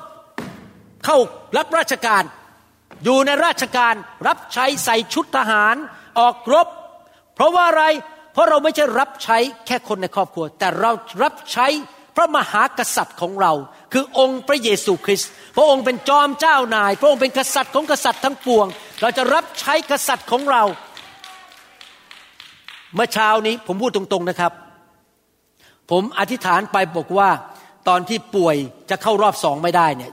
[1.05, 1.19] เข้า
[1.57, 2.23] รับราชการ
[3.05, 3.95] อยู่ในราชการ
[4.29, 5.77] รับใช้ใส่ชุดทหาร
[6.19, 6.69] ออกรบ
[7.35, 7.87] เพราะว่าอะไร
[8.39, 10.91] ราะเราไม่ใช่รับใช้แค่คนในครอบครัว แต่เรา
[11.23, 11.67] รับใช้
[12.17, 13.53] พระมหากษัตริย์ของเรา
[13.93, 18.67] คือองค์พระเยซูคริสต์พระองค์เป็นจอมเจ้านาย พระองค์เป็นกษัตริย์ของกษัตริย์ทั้งปวง
[19.01, 20.63] เราจะรับใช้กษัตริย์ของเรา
[22.95, 24.53] เมื่อเช้านี้ผมพูดตรงๆนะครับ
[25.91, 27.31] ผมอธิษฐานไปบอกว่า
[27.89, 28.57] ตอนที่ป่วย
[28.91, 30.13] จะเข้ารอบสองไม่ได้เนี่ย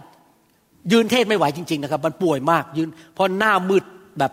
[0.91, 3.83] ยืนเทศไม่ไหวจริง ๆ นะครับ มันป่วยมากยืนเพราะหน้ามืด
[4.19, 4.31] แบบ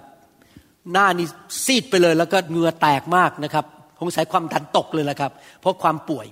[0.93, 1.27] หน้านี่
[1.65, 3.65] ซีดไปเลย แล้วก็เหงื่อแตกมากนะครับ
[4.09, 6.27] งสัยความดันตกเลยละครับ เพราะความป่วย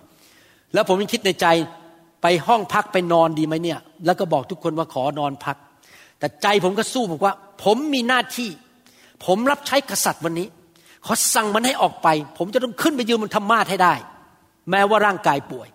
[0.74, 1.46] แล้วผมยังคิดในใจ
[2.22, 5.56] ไปห้องพักไปนอนดีไหมเนี่ย แล้วก็บอกทุกคนว่าขอนอนพัก
[6.18, 7.32] แต่ใจผมก็สู้บอกว่า
[7.64, 8.50] ผมมีหน้าที่
[9.26, 10.46] ผมรับใช้กษัตริย์วันนี้
[11.06, 13.94] ขอสั่งมันให้ออกไป ผมจะต้องขึ้นไปยืนบนธรรมาทให้ได้
[14.70, 15.68] แม้ว่าร่างกายป่วย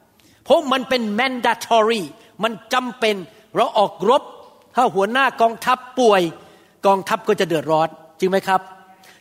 [0.44, 2.02] เพราะมันเป็น mandatory
[2.44, 3.16] มันจำเป็น
[3.56, 4.24] เราออกรบ
[4.76, 6.22] ถ้าหัวหน้ากองทัพป่วย
[6.86, 7.88] กองทัพก็จะเดือดร้อน
[8.20, 8.62] จริงไหมครับ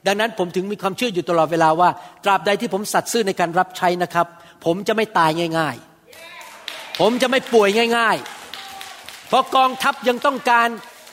[0.07, 1.89] ดังนั้นผมถึงมีความเชื่ออยู่ตลอดเวลาว่า
[2.25, 4.27] ตราบใดที่ผมสัตย์ซื่อในการรับใช้นะครับ
[4.65, 5.77] ผมจะไม่ตายง่าย
[6.39, 8.17] ๆ ผมจะไม่ป่วยง่าย
[8.73, 10.69] ๆ เพราะกองทัพยังต้องการ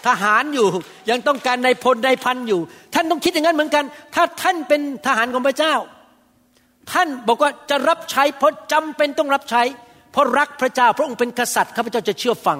[0.07, 0.67] ทหารอยู่
[1.09, 2.61] ยังต้องการในายพลในายพันอยู่
[2.93, 3.83] ท่านต้องคิดอย่างนั้นเหมือนกัน
[4.15, 5.73] ถ้าท่านเป็นทหารของพระเจ้า
[6.91, 9.61] ท่านบอกว่าจะรับใช้เพราะจำเป็นต้องรับใช้
[10.11, 12.59] เพราะรักพระเจ้า พระองค์เป็นกษัตริย์ข้าพเจ้าจะเชื่อฟัง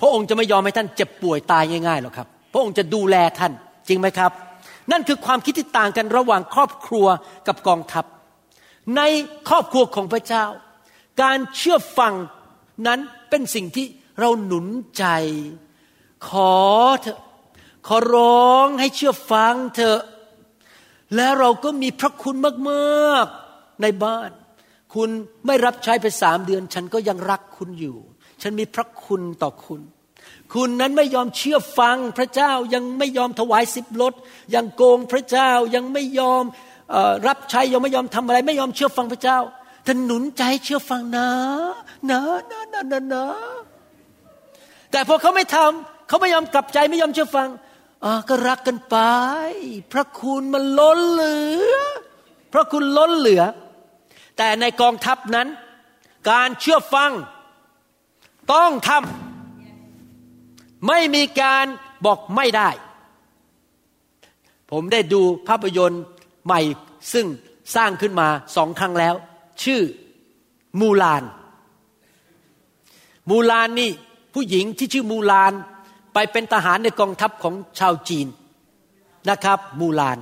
[0.00, 3.52] พระองค์จะไม่ยอมให้ท่านเจ็บป่วยตายง่ายๆหรอกครับ พระองค์จะดูแลท่าน
[3.88, 4.32] จริงไหมครับ
[4.90, 7.06] นั่นคือความคิดที่ต่างกันระหว่างครอบครัว
[7.46, 8.04] กับกองทัพ
[8.96, 9.00] ใน
[9.48, 10.44] ครอบครัวของพระเจ้า
[11.22, 12.14] การเชื่อฟัง
[12.86, 13.86] นั้นเป็นสิ่งที่
[14.20, 14.66] เราหนุน
[14.98, 15.04] ใจ
[16.28, 16.54] ขอ
[17.00, 17.20] เถอะ
[17.86, 20.00] ขอร้องให้เชื่อฟังเถอะ
[21.16, 22.36] แล้วเราก็มีพระคุณ
[22.70, 24.30] มากๆในบ้าน
[24.94, 25.08] คุณ
[25.46, 27.98] ไม่รับใช้ไปสามเดือน ฉันก็ยังรักคุณอยู่
[28.42, 29.80] ฉันมีพระคุณต่อคุณ
[30.54, 34.14] คุณนั้นไม่ยอมเชื่อฟังพระเจ้ายังไม่ยอมถวายสิบลด
[34.54, 36.44] ยังโกงพระเจ้ายังไม่ยอม
[37.26, 39.38] รับใช้ยังไม่ยอมทำอะไร ไม่ยอมเชื่อฟังพระเจ้า
[39.86, 41.28] ท่านหนุนใจเชื่อฟังนะ
[42.10, 43.26] นะนะนะนะนะ
[44.90, 47.48] แต่พอเขาไม่ทำเขาไม่ยอมกลับใจไม่ยอมเชื่อฟัง
[48.04, 48.96] อก็รักกันไป
[49.92, 51.36] พระคุณมันล้นเหลื
[51.72, 51.76] อ
[52.52, 53.42] พระคุณล้นเหลือ
[54.36, 55.48] แต่ในกองทัพนั้น
[56.30, 57.10] การเชื่อฟัง
[58.52, 59.23] ต้องทำ
[60.88, 61.66] ไม่มีการ
[62.06, 62.70] บอกไม่ได้
[64.70, 66.02] ผมได้ดูภาพยนตร์
[66.46, 66.60] ใหม่
[67.12, 67.26] ซึ่ง
[67.74, 69.14] สร้างขึ้นมาสองครั้งแล้ว
[69.64, 69.80] ชื่อ
[70.80, 71.22] มูลาน
[73.30, 73.90] มูลานนี่
[74.34, 75.52] ผู้หญิงที่ชื่อมูลาน
[76.14, 78.26] ไปเป็นทหารในกองทัพของชาวจีน
[79.30, 80.18] นะครับ มูลาน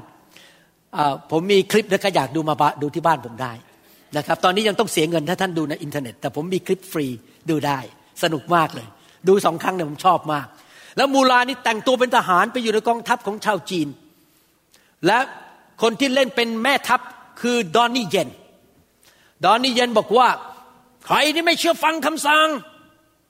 [1.30, 3.52] ผมมีคลิปนะครับอยากดูมาบะดูที่บ้านผมได้
[4.16, 7.06] นะครับ ตอนนี้ยังต้องเสียเงินถ้าท่านดูในอินเทอร์เน็ต แต่ผมมีคลิปฟรี
[7.50, 7.78] ดูได้
[8.22, 8.88] สนุกมากเลย
[9.28, 10.46] ดูสองครั้งเนี่ยผมชอบมาก
[10.96, 13.88] แล้วมูลานี่แต่งตัวเป็นทหารไปอยู่ในกองทัพของชาวจีน
[15.06, 15.18] และ
[15.82, 17.00] คนที่เล่นเป็นแม่ทัพ
[17.40, 18.28] คือดอนนี่เยน
[19.44, 20.28] ดอนนี่เยนบอกว่า
[21.06, 22.48] ใครที่ไม่เชื่อฟังคำสั่ง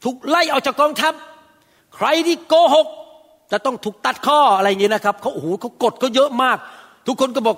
[0.05, 1.15] ถูกไล่ออกจากกองทัพ
[1.97, 2.87] ใครที่โกหก
[3.53, 6.59] จะต้องถูกตัดข้ออะไรอย่างนี้นะครับเขาโอ้โหเขากดเขาเยอะมาก
[7.07, 7.57] ทุกคนก็บอก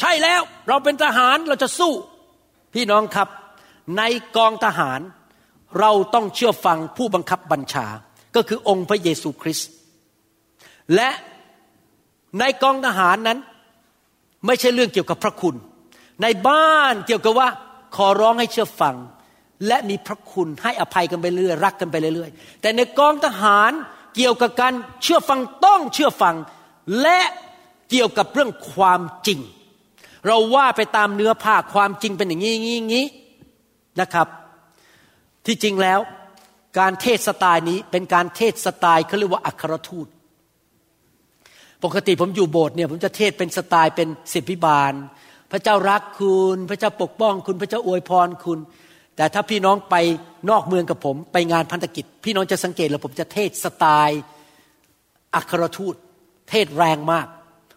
[0.00, 1.92] ใช่แล้วเราเป็นทหารเราจะสู้
[2.74, 3.28] พี่น้องครับ
[3.98, 4.02] ใน
[4.36, 5.00] กองทหาร
[5.80, 7.86] เราต้องเชื่อฟังผู้บังคับบัญชา
[8.36, 9.70] ก็คือองค์พระเยซูคริสต์
[10.94, 11.10] และ
[12.38, 13.38] ในกองทหารนั้น
[14.46, 15.56] ไม่ใช่เรื่องเกี่ยวกับพระคุณ
[16.22, 17.48] ในบ้านเกี่ยวกับว่า
[17.96, 18.96] ขอร้องให้เชื่อฟัง
[19.66, 23.72] และมีพระคุณให้อภัยกันไปเรื่อยรักกันไปเรื่อยแต่ในกองทหาร
[24.16, 26.36] เกี่ยวกับการเชื่อฟังต้องเชื่อฟัง
[27.02, 27.20] และ
[27.90, 29.40] เกี่ยวกับเรื่องความจริง
[30.26, 33.06] เราว่าไปตามเนื้อผ้าความจริงเป็นอย่างนี้อย่างนี้
[34.00, 34.28] นะครับ
[35.46, 36.00] ที่จริงแล้ว
[36.78, 40.08] การเทศสไตล์นี้เป็นการเทศสไตล์เขาเรียกว่าอัครทูต
[41.84, 44.92] ปกติผมอยู่โบสถ์เนี่ยผมจะเทศเป็นสไตล์เป็นสิบพิบาล
[45.50, 48.58] พระเจ้ารักคุณ พระเจ้าปกป้องคุณ พระเจ้าอวยพรคุณ
[49.16, 49.94] แต่ถ้าพี่น้องไป
[50.50, 54.20] นอกเมืองกับผม ไปงานพันธกิจ พี่น้องจะสังเกตเลยผมจะเทศสไตล์
[55.34, 55.94] อัครทูต
[56.50, 57.26] เทศแรงมาก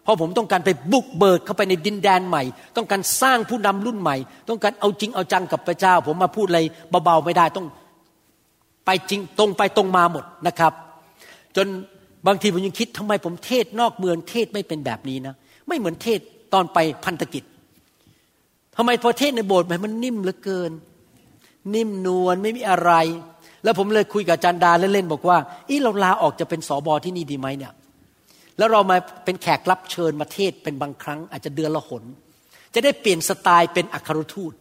[0.08, 2.42] ราะผมต้องการไปบุกเบิกเข้าไปในดินแดนใหม่
[2.76, 4.16] ต้องการสร้างผู้นำรุ่นใหม่
[4.48, 6.60] ต้องการเอาจริงเอาจังกับพระเจ้า ผมมาพูดอะไร
[7.04, 7.66] เบาๆไม่ได้ต้อง
[8.86, 10.72] ไปจริงตรงไปตรงมาหมดนะครับ
[11.56, 11.66] จน
[12.26, 15.34] บางทีผมยังคิดทำไมผมเทศนอกเมืองเทศไม่เป็นแบบนี้นะ
[15.68, 16.20] ไม่เหมือนเทศ
[16.52, 17.42] ตอนไปพันธกิจ
[18.76, 20.72] ทำไมพอเทศในโบสถ์มันนิ่มเหลือเกิน
[21.74, 22.92] นิ่มนวลไม่มีอะไร
[23.64, 27.72] แล้วผมเลยคุยกับจารย์ดาเล่นๆบอกว่าอีเราลาออกจะเป็นสอบอที่นี่ดีไหมเนี่ย
[28.58, 32.04] แล้วเรามาเป็นแขกรับเชิญมาเทศเป็นบางครั้ง อาจจะเดือนละหน
[32.74, 34.54] จะได้เปลี่ยนสไตล์เป็นอัครทูต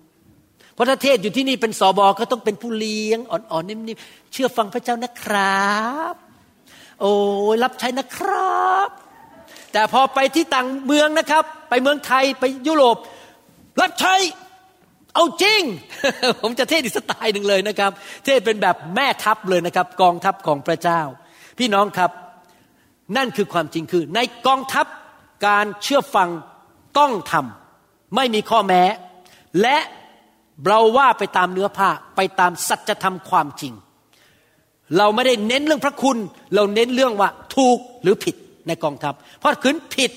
[0.73, 5.71] เพราะถ้าเทศอยู่ที่นี่เป็นสอบอก็ต้องเป็นผู้เลี้ยง อ่อนๆนิ่มๆเชื่อฟังพระเจ้านะครั
[6.13, 6.15] บ
[7.01, 7.13] โอ้
[7.53, 8.89] ยรับใช้นะครับ
[9.73, 12.97] แต่พอไปที่ต่างเมืองนะครับ ไปเมืองไทยไปยุโรป
[13.81, 14.15] รับใช้
[15.15, 15.61] เอาจริง
[16.41, 17.91] ผมจะเทศอีกสไตล์หนึ่งเลยนะครับ
[18.25, 21.01] เทศเป็นแบบแม่ทัพเลยนะครับ กองทัพของพระเจ้า
[21.57, 22.11] พี่น้องครับ
[23.15, 24.85] นั่นคือความจริงคือ ในกองทัพ
[25.47, 26.29] การเชื่อฟัง
[26.97, 28.83] ต้องทำไม่มีข้อแม้
[29.61, 29.77] และ
[30.67, 33.73] เราว่าไปตามเนื้อผ้าไปตามสัจธรรมความจริง
[34.97, 36.17] เราไม่ได้เน้นเรื่องพระคุณ
[36.55, 38.35] เราเน้นเรื่องว่าถูกหรือผิด
[38.67, 40.11] ในกองทัพ เพราะขืนผิด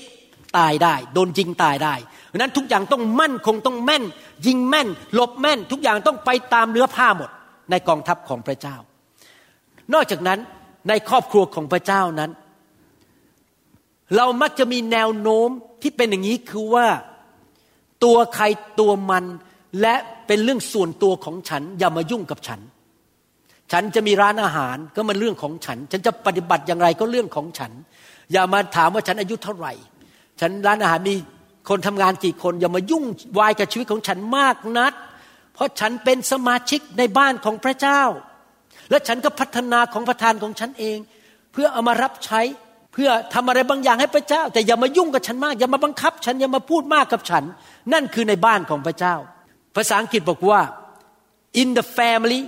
[0.57, 1.95] ตายได้ โดนยิงตายได้
[2.31, 4.03] ดังนั้นทุกอย่างต้องมั่นคงต้องแม่น
[4.45, 7.29] ยิงแม่น หลบแม่น ทุกอย่างต้องไปตามเนื้อผ้าหมด
[7.71, 8.75] ในกองทัพของพระเจ้า
[9.93, 10.39] นอกจากนั้น
[10.89, 12.31] ในครอบครัวของพระเจ้านั้น
[14.15, 15.49] เรามักจะมีแนวโน้ม
[15.81, 16.87] ที่เป็นอย่างนี้คือว่า
[18.03, 18.45] ตัวใคร
[18.79, 19.25] ตัวมัน
[19.81, 19.95] และ
[20.27, 22.59] เป็นเรื่องส่วนตัวของฉัน อย่ามายุ่งกับฉัน
[23.71, 27.71] ฉันจะมีร้านอาหารก็มันเรื่องของฉัน ฉันจะปฏิบัติอย่างไรก็เรื่องของฉัน
[28.31, 29.73] อย่ามาถามว่าฉันอายุเท่าไหร่
[30.41, 31.15] ฉันร้านอาหารมี
[31.69, 33.03] คนทำงานกี่คน อย่ามายุ่ง
[33.39, 34.93] วายกับชีวิตของฉันมากนัก
[35.53, 38.01] เพราะฉันเป็นสมาชิกในบ้านของพระเจ้า
[38.89, 40.97] และฉันก็พัฒนาของประธานของฉันเอง
[41.51, 42.41] เพื่อเอามารับใช้
[42.93, 47.43] เพื่อทำอะไรบางอย่างให้พระเจ้า แต่อย่ามายุ่งกับฉันมาก อย่ามาบังคับ ฉันอย่ามาพูดมากกับฉัน
[47.93, 49.15] นั่นคือในบ้านของพระเจ้า
[49.75, 50.61] ภาษาอังกฤษบอกว่า
[51.61, 52.41] in the family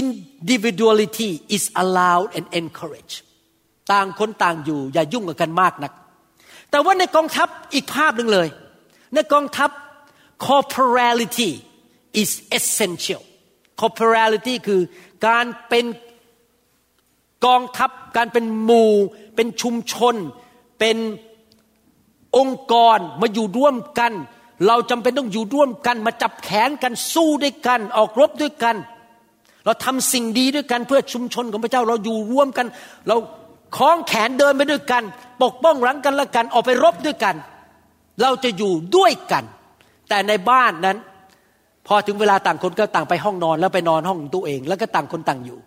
[0.00, 3.16] individuality is allowed and encouraged
[3.92, 5.92] ต่างคนต่างอยู่ อย่ายุ่งกับกันมากนัก
[6.70, 8.48] แต่ว่าในกองทัพอีกภาพหนึ่งเลย
[9.14, 9.70] ในกองทัพ
[10.48, 11.52] corporality
[12.22, 13.22] is essential
[13.80, 14.82] corporality คือ
[15.26, 15.84] การเป็น
[17.44, 18.92] กองทัพการเป็นหมู่
[19.36, 20.14] เป็นชุมชน
[20.78, 20.96] เป็น
[22.36, 24.12] องค์กรมาอยู่ร่วมกัน
[24.66, 28.76] เราจำเป็นต้องอยู่ร่วมกัน มาจับแขนกันสู้ด้วยกัน ออกรบด้วยกัน
[29.64, 32.66] เราทำสิ่งดีด้วยกันเพื่อชุมชนของพระเจ้าเราอยู่ร่วมกัน
[33.08, 33.16] เรา
[33.76, 35.02] คล้องแขนเดินไปด้วยกัน
[35.42, 37.36] ปกป้องรังกันและกันออกไปรบด้วยกัน
[38.22, 39.44] เราจะอยู่ด้วยกัน
[40.08, 40.96] แต่ในบ้านนั้น
[41.86, 45.58] พอถึงเวลาต่างคนก็ต่างไปห้องนอนแล้วไปนอนห้องตัวเอง แล้วก็ต่างคนต่างอยู่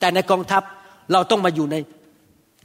[0.00, 0.62] แต่ในกองทัพ
[1.12, 1.76] เราต้องมาอยู่ใน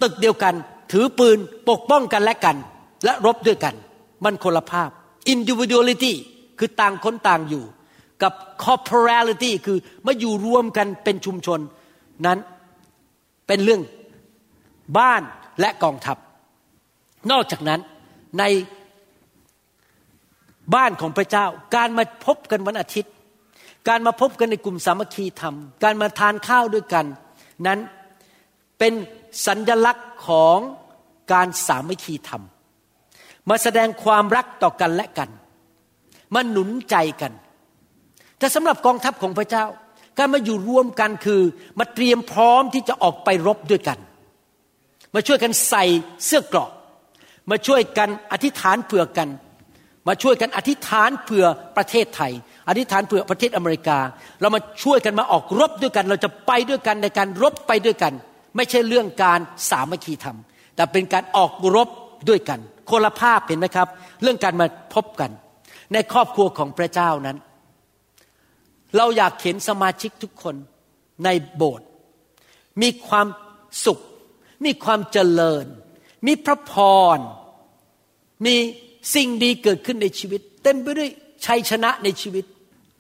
[0.02, 0.54] ตึกเดียวกัน
[0.92, 1.38] ถือปืน
[1.70, 2.58] ปกป้องกันและกัน
[3.06, 3.76] และรบด้วยกัน
[4.24, 4.90] มันคนละภาพ
[5.34, 6.14] individuality
[6.60, 7.64] คือต่างคนต่างอยู่
[8.24, 11.60] กับ corporality คือมาอยู่รวมกันเป็นชุมชน
[12.26, 12.40] นั้น
[13.48, 13.82] เป็นเรื่อง
[14.98, 15.22] บ้าน
[15.60, 16.18] และกองทัพ
[17.32, 17.80] นอกจากนั้น
[18.40, 18.44] ใน
[20.76, 23.14] บ้านของพระเจ้า การมาพบกันวันอาทิตย์
[23.88, 27.06] การมาพบกันในกลุ่มสามัคคีธรรม การมาทานข้าวด้วยกัน
[27.68, 27.80] นั้น
[28.84, 29.02] เป็น
[29.48, 30.58] สัญญลักษณ์ของ
[31.34, 32.44] การสามัคคีธรรม
[33.50, 35.30] มาแสดงความรักต่อกันและกัน
[36.34, 37.34] มาหนุนใจกัน
[38.40, 39.66] แต่สำหรับกองทัพของพระเจ้า
[40.18, 41.42] การมาอยู่รวมกันคือ
[41.80, 44.00] มาเตรียมพร้อมที่จะออกไปรบด้วยกัน
[45.16, 45.84] มาช่วยกันใส่
[46.26, 46.70] เสื้อเกราะ
[47.52, 49.30] มาช่วยกันอธิษฐานเผื่อกัน
[50.08, 51.46] มาช่วยกันอธิษฐานเผื่อ
[51.78, 52.32] ประเทศไทย
[52.70, 54.00] อธิษฐานเผื่อประเทศอเมริกา
[54.42, 58.16] เรามาช่วยกันมาออกรบด้วยกัน เราจะไปด้วยกันในการรบไปด้วยกัน
[58.56, 59.40] ไม่ใช่เรื่องการ
[59.70, 60.38] สามัคคีธรรม
[60.76, 61.90] แต่เป็นการออกรบ
[62.30, 63.88] ด้วยกันคนละภาพเห็นไหมครับ
[64.22, 65.32] เรื่องการมาพบกัน
[65.94, 67.38] ในครอบครัวของพระเจ้านั้น
[68.98, 70.56] เราอยากเห็นสมาชิกทุกคน
[71.26, 71.88] ในโบสถ์
[72.82, 73.28] มีความ
[73.86, 74.00] สุข
[74.66, 75.66] มีความเจริญ
[76.28, 76.74] มีพระพ
[77.16, 77.20] ร
[78.46, 78.56] มี
[79.16, 81.10] สิ่งดีเกิดขึ้นในชีวิต เต็มไปด้วย
[81.46, 82.46] ชัยชนะในชีวิต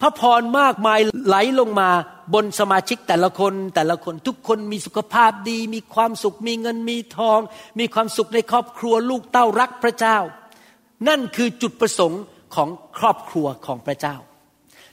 [0.01, 1.89] พระพรมากมายไหลลงมา
[2.33, 7.39] บนสมาชิกแต่ละคนแต่ละคนทุกคนมีสุขภาพดี มีความสุขมีเงินมีทอง
[7.79, 10.17] มีความสุขในครอบครัวลูกเต้ารักพระเจ้า
[11.07, 12.23] นั่นคือจุดประสงค์
[12.55, 14.15] ของครอบครัวของพระเจ้า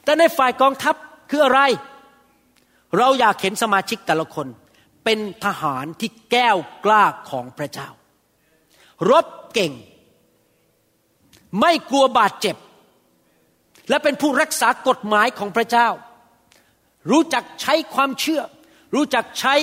[0.05, 0.95] แต่ในฝ่ายกองทัพ
[1.31, 1.61] คืออะไร
[2.99, 4.47] เราอยากเห็นสมาชิกแต่ละคน
[5.05, 7.88] เป็นทหารที่แก้วกล้าของพระเจ้า
[9.11, 9.73] รบเก่ง
[11.61, 12.57] ไม่กลัวบาดเจ็บ
[13.88, 15.88] และเป็นผู้รักษากฎหมายของพระเจ้า
[17.10, 18.42] รู้จักใช้ความเชื่อ
[18.94, 19.54] รู้จักใช้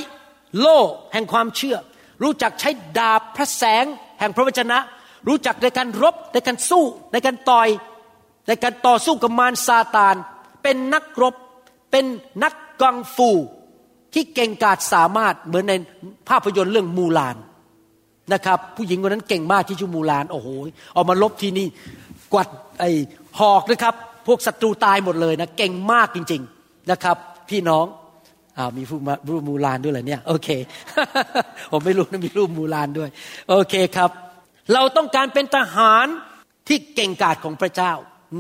[0.60, 0.80] โล่
[1.13, 1.76] แห่งความเชื่อ
[2.23, 3.86] รู้จักใช้ดาบพระแสง
[4.19, 4.78] แห่งพระวจนะ
[5.28, 7.69] รู้จักในการรบในการสู้ ในการต่อย
[8.47, 10.15] ในการต่อสู้กับมารซาตาน
[10.63, 11.36] เป็นนักรบ
[11.91, 12.06] เป็น
[12.43, 13.30] นักกังฟู
[14.13, 15.73] ที่เก่งกาจสามารถเหมือนใน
[16.30, 17.36] ภาพยนตร์เรื่องมูลาน
[18.34, 20.47] นะครับผู้หญิงคนนั้นเก่งมากที่ชื่อมูลานโอ้โห
[20.95, 21.67] ออกมาลบที่นี่
[22.34, 22.47] กวัด
[22.80, 22.84] ไอ
[23.39, 23.95] หอกนะครับ
[24.28, 26.57] พวกศัตรูตายหมดเลยนะเก่งมากจริง ๆ
[26.91, 27.17] นะครับ
[27.50, 27.86] พี่น้อง
[28.58, 30.50] อ้าวมีรูปมารูปมูลานด้วยเหรอเนี่ยโอเค
[31.71, 33.10] ผมไม่รู้นะมีรูปมูลานด้วย
[33.50, 34.10] โอเคครับ
[34.73, 36.06] เราต้องการเป็นทหาร
[36.67, 37.93] ที่เก่งกาจของพระเจ้า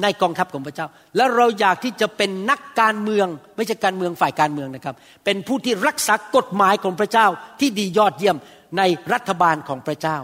[0.03, 7.27] ในกองทัพของพระเจ้า และเราอยากที่จะเป็นนักการเมือง ไม่ใช่การเมืองฝ่ายการเมืองนะครับ เป็นผู้ที่รักษากฎหมายของพระเจ้า
[7.59, 8.37] ที่ดียอดเยี่ยม
[8.77, 8.81] ใน
[9.13, 10.17] รัฐบาลของพระเจ้า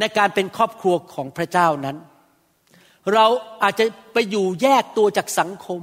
[0.00, 1.96] ในการเป็นครอบครัวของพระเจ้านั้น
[3.14, 3.26] เรา
[3.62, 5.80] อาจจะไปอยู่แยกตัวจากสังคม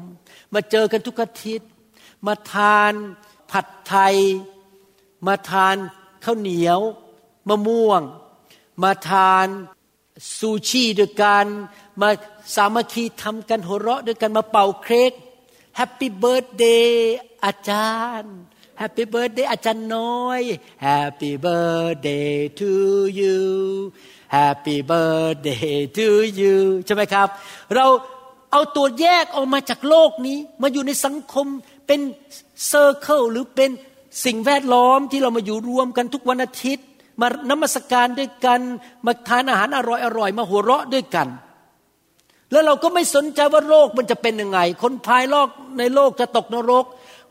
[0.53, 1.69] มาเจอกันทุกอาทิตย์
[2.27, 2.93] มาทาน
[3.51, 4.15] ผัดไทย
[5.27, 5.75] มาทาน
[6.23, 6.79] ข้าวเหนียว
[7.47, 8.01] มะม่วง
[8.83, 9.47] มาทาน
[10.37, 11.45] ซูชิด้วยกัน
[12.01, 12.09] มา
[12.55, 15.11] สามัคคีธรรมกันหัวเราะด้วยกันมาเป่าเค้ก
[15.77, 17.15] happy birthday
[17.45, 18.33] อาจารย์
[18.79, 20.41] happy birthday อาจารย์น้อย
[20.83, 22.71] happy birthday to you
[23.19, 26.55] happy birthday to you
[26.85, 27.27] ใช่ไหมครับ
[27.73, 27.85] เรา
[28.55, 31.47] เอาตัวแยกออกมาจากโลกนี้ มาอยู่ในสังคม
[31.87, 31.99] เป็น
[32.67, 33.69] เซอร์เคิลหรือเป็น
[34.25, 36.85] สิ่งแวดล้อมที่เรามาอยู่รวมกันทุกวันอาทิตย์
[37.21, 38.59] มานมัสการด้วยกัน
[39.05, 39.79] มาทานอาหารอ
[40.19, 41.27] ร่อยๆมาหัวเราะด้วยกัน
[42.51, 45.47] แล้วเราก็ไม่สนใจว่าโลกมันจะเป็นยังไง คนภายนอก
[45.79, 46.85] ในโลกจะตกนรก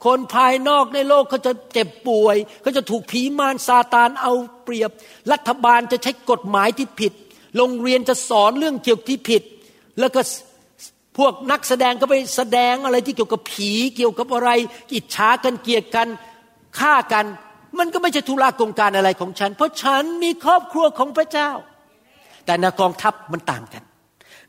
[0.04, 4.32] คนภายนอกในโลกเขาจะเจ็บป่วยเขาจะถูกผีมารซาตานเอา
[4.64, 4.90] เปรียบ
[5.32, 7.12] รัฐบาลจะใช้กฎหมายที่ผิด
[7.56, 9.42] โรงเรียนจะสอนเรื่องเกี่ยวกับที่ผิด
[10.00, 10.20] แล้วก็
[11.18, 14.50] พวกนักแสดงก็ไปแสดงอะไรที่เกี่ยวกับผีเกี่ยวกับอะไร
[14.92, 16.08] อิจฉากันเกลียดกัน
[16.78, 17.26] ฆ่ากัน
[17.78, 21.50] มันก็ไม่ใช่ธุระกงการอะไรของฉัน เพราะฉันมีครอบครัวของพระเจ้า
[22.46, 23.82] แต่ในกองทัพมันต่างกัน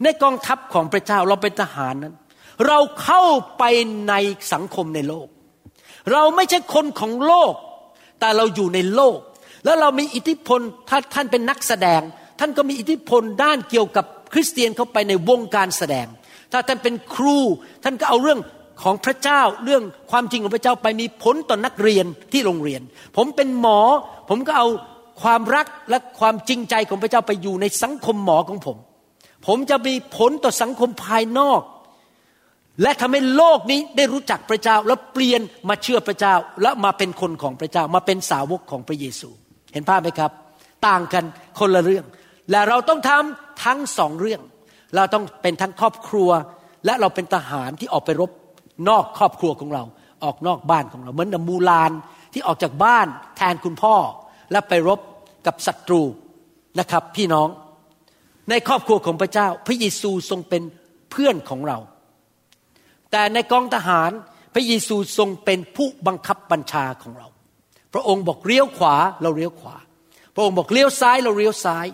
[0.03, 2.15] ในกองทัพของพระเจ้าเราเป็นทหารนั้น
[2.67, 3.23] เราเข้า
[3.57, 3.63] ไป
[4.09, 4.13] ใน
[4.53, 5.27] สังคมในโลก
[6.11, 7.53] เราไม่ใช่คนของโลก
[8.19, 9.17] แต่เราอยู่ในโลก
[9.65, 12.01] แล้วเรามีอิทธิพลถ้าท่านเป็นนักแสดง
[12.39, 16.07] ท่านก็มีอิทธิพลด้านเกี่ยวกับคริสเตียนเข้าไปในวงการแสดง
[16.51, 17.37] ถ้าท่านเป็นครู
[17.83, 18.39] ท่านก็เอาเรื่อง
[18.83, 22.81] ของพระเจ้าเรื่องความจริงของพระเจ้าไปมีผลต่อนนักเรียนที่โรงเรียน
[23.17, 23.79] ผมเป็นหมอ
[24.29, 24.67] ผมก็เอา
[25.21, 28.77] ความรักและความจริงใจของพระเจ้าไปอยู่ในสังคมหมอของผม
[29.47, 31.61] ผมจะมีผลต่อสังคมภายนอก
[32.81, 39.29] และทำให้โลกนี้ได้รู้จักพระเจ้าแล้วเปลี่ยนมาเชื่อพระเจ้า และมาเป็นคนของพระเจ้ามาเป็นสาวกของพระเยซู
[39.73, 40.31] เห็นภาพไหมครับ
[40.87, 41.23] ต่างกัน
[41.59, 42.05] คนละเรื่อง
[42.51, 44.41] และเราต้องทำทั้งสองเรื่อง
[44.95, 46.29] เราต้องเป็นทั้งครอบครัว
[46.85, 48.31] และเราเป็นทหารที่ออกไปรบ
[48.89, 49.83] นอกครอบครัวของเรา
[50.23, 51.91] ออกนอกบ้านของเรา เหมือนนมูลาน
[52.33, 53.95] ที่ออกจากบ้านแทนคุณพ่อ
[54.51, 54.99] และไปรบ
[55.45, 56.01] กับศัตรู
[56.79, 57.49] นะครับ พี่น้อง
[58.49, 60.63] ในครอบครัวของพระเจ้า พระเยซูทรงเป็น
[61.11, 61.77] เพื่อนของเรา
[63.11, 64.11] แต่ในกองทหาร
[64.53, 67.27] พระเยซูทรงเป็นผู้บังคับบัญชาของเรา
[67.93, 69.75] พระองค์บอกเลี้ยวขวาเราเลี้ยวขวา
[70.35, 71.85] พระองค์บอกเลี้ยวซ้ายเราเลี้ยวซ้าย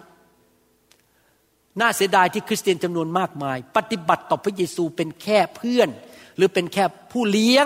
[1.79, 5.89] น่าเสียดายที่คริสเตียนจำนวนมากมาย ปฏิบัติต่อพระเยซูเป็นแค่เพื่อน
[6.37, 7.65] หรือเป็นแค่ผู้เลี้ยง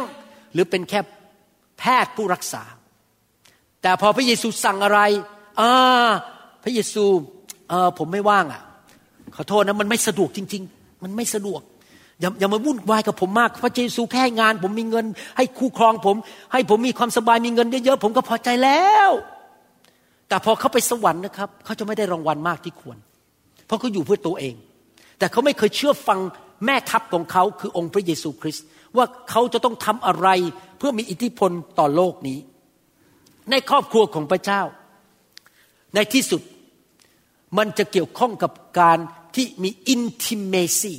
[0.53, 0.99] หรือเป็นแค่
[1.79, 2.63] แพทย์ผู้รักษา
[3.81, 4.99] แต่พอพระเยซูสั่งอะไร
[5.59, 6.09] อ่า
[6.63, 7.03] พระเยซู
[7.69, 8.61] เออผมไม่ว่างอะ
[9.35, 11.61] ขอโทษนะมันไม่สะดวกจริง ๆ มันไม่สะดวก
[12.21, 15.05] อย่าอย่ามาวุ่นวายกับผมมากพระเยซูแค่งาน ผมมีเงิน
[15.37, 16.15] ให้คู่ครองผม
[16.53, 19.09] ให้ผมมีความสบายมีเงินเยอะๆผมก็พอใจแล้ว
[20.27, 24.55] แต่พอเขาไปสวรรค์นะครับเขาจะไม่ได้รางวัลมากที่ควรเพราะเขาอยู่เพื่อตัวเอง
[25.19, 26.19] แต่เขาไม่เคยเชื่อฟัง
[26.65, 28.65] แม่ทัพของเขาคือองค์พระเยซูคริสต์
[28.97, 30.27] ว่าเขาจะต้องทำอะไร
[30.77, 32.39] เพื่อมีอิทธิพลต่อโลกนี้
[33.51, 34.61] ในครอบครัวของพระเจ้า
[35.95, 36.41] ในที่สุด
[37.57, 38.99] มันจะเกี่ยวข้องกับการ
[39.35, 40.95] ที่มี intimacy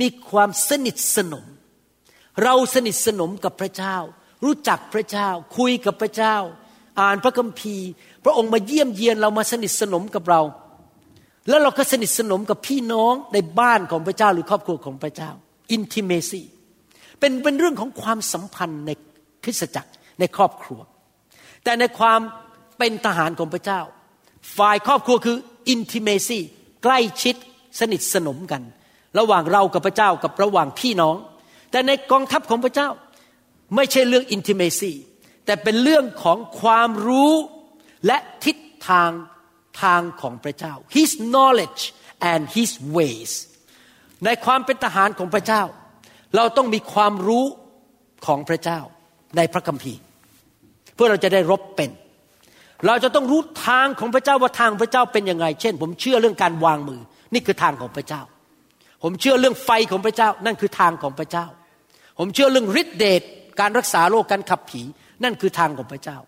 [0.00, 1.44] มีความสนิทสนม
[2.42, 3.96] เราสนิทสนมกับพระเจ้า
[4.44, 6.36] รู้จักพระเจ้า คุยกับพระเจ้า
[7.00, 7.88] อ่านพระคัมภีร์
[8.24, 10.40] พระองค์มาเยี่ยมเยียนเรามาสนิทสนมกับเรา
[11.48, 15.30] แล้วเราก็สนิทสนมกับพี่น้องในบ้านของพระเจ้าหรือครอบครัวของพระเจ้า
[15.76, 16.42] intimacy
[17.20, 18.90] เป็นเป็นเรื่องของความสัมพันธ์ใน
[19.44, 20.80] คริสตจักรในครอบครัว
[21.64, 22.20] แต่ในความ
[22.78, 23.80] เป็นทหารของพระเจ้า
[24.56, 25.36] ฝ่ายครอบครัวคือ
[25.74, 26.40] intimacy
[26.82, 27.36] ใกล้ชิด
[27.80, 28.62] สนิทสนมกัน
[29.18, 31.16] ระหว่างเรากับพระเจ้ากับระหว่างพี่น้อง
[31.70, 32.88] แต่ในกองทัพของพระเจ้า
[33.76, 34.92] ไม่ใช่เรื่อง intimacy
[35.46, 37.32] แต่เป็นเรื่องของความรู้
[38.06, 38.56] และทิศ
[38.88, 39.10] ทาง
[39.82, 41.82] ทางของพระเจ้า His knowledge
[42.32, 43.32] and His ways
[44.24, 45.62] ในความเป็นทหารของพระเจ้า
[46.36, 47.44] เราต้องมีความรู้
[48.26, 48.80] ของพระเจ้า
[49.36, 50.00] ในพระคัมภีร์
[50.94, 51.90] เพื่อเราจะได้รบเป็น
[52.86, 57.00] เราจะต้องรู้ทางของพระเจ้าว่าทางพระเจ้าเป็นยังไง เช่น ผมเชื่อเรื่องการวางมือ
[57.34, 58.22] นี่คือทางของพระเจ้า
[59.02, 61.46] ผมเชื่อเรื่องไฟของพระเจ้า นั่นคือทางของพระเจ้า
[62.18, 63.22] ผมเชื่อเรื่องฤทธิเดช
[63.60, 64.82] การรักษาโรคการขับผี
[65.24, 66.18] นั่นคือทางของพระเจ้า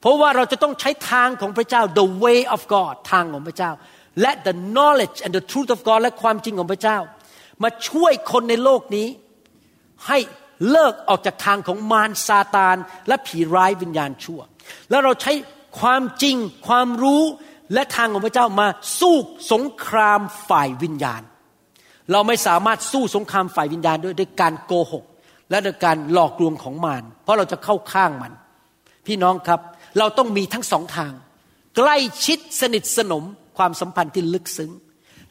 [0.00, 3.70] เพราะว่าเราจะต้องใช้ทางของพระเจ้า the way of God ทางของพระเจ้า
[4.20, 6.98] และ the knowledge and the truth of God และความจริงของพระเจ้า
[7.62, 9.08] มาช่วยคนในโลกนี้
[10.06, 10.18] ให้
[10.70, 12.76] เลิกออกจากทางของมารซาตาน
[13.08, 14.40] และผีร้ายวิญญาณชั่ว
[14.90, 15.32] แล้วเราใช้
[15.80, 16.36] ความจริง
[16.68, 17.22] ความรู้
[17.74, 18.68] และทางของพระเจ้ามา
[19.00, 19.16] สู้
[19.52, 21.22] สงครามฝ่ายวิญญาณ
[22.12, 25.04] เราไม่สามารถสู้สงครามฝ่ายวิญญาณด้วยด้วยการโกหก
[25.50, 28.32] และด้วยการหลอกลวงของมารเพราะเราจะเข้าข้างมัน
[29.06, 29.60] พี่น้องครับ
[29.98, 31.12] เราต้องมีทั้งสองทาง
[31.76, 31.96] ใกล้
[32.26, 33.24] ชิดสนิทสนม
[33.58, 34.70] ความสัมพันธ์ที่ลึกซึ้ง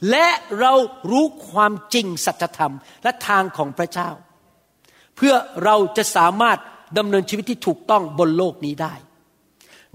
[0.09, 0.27] และ
[0.59, 0.73] เรา
[1.11, 4.09] รู้ความจริงสัจธรรมและทางของพระเจ้า
[5.15, 6.57] เพื่อเราจะสามารถ
[6.97, 8.93] ดำเนินชีวิตที่ถูกต้องบนโลกนี้ได้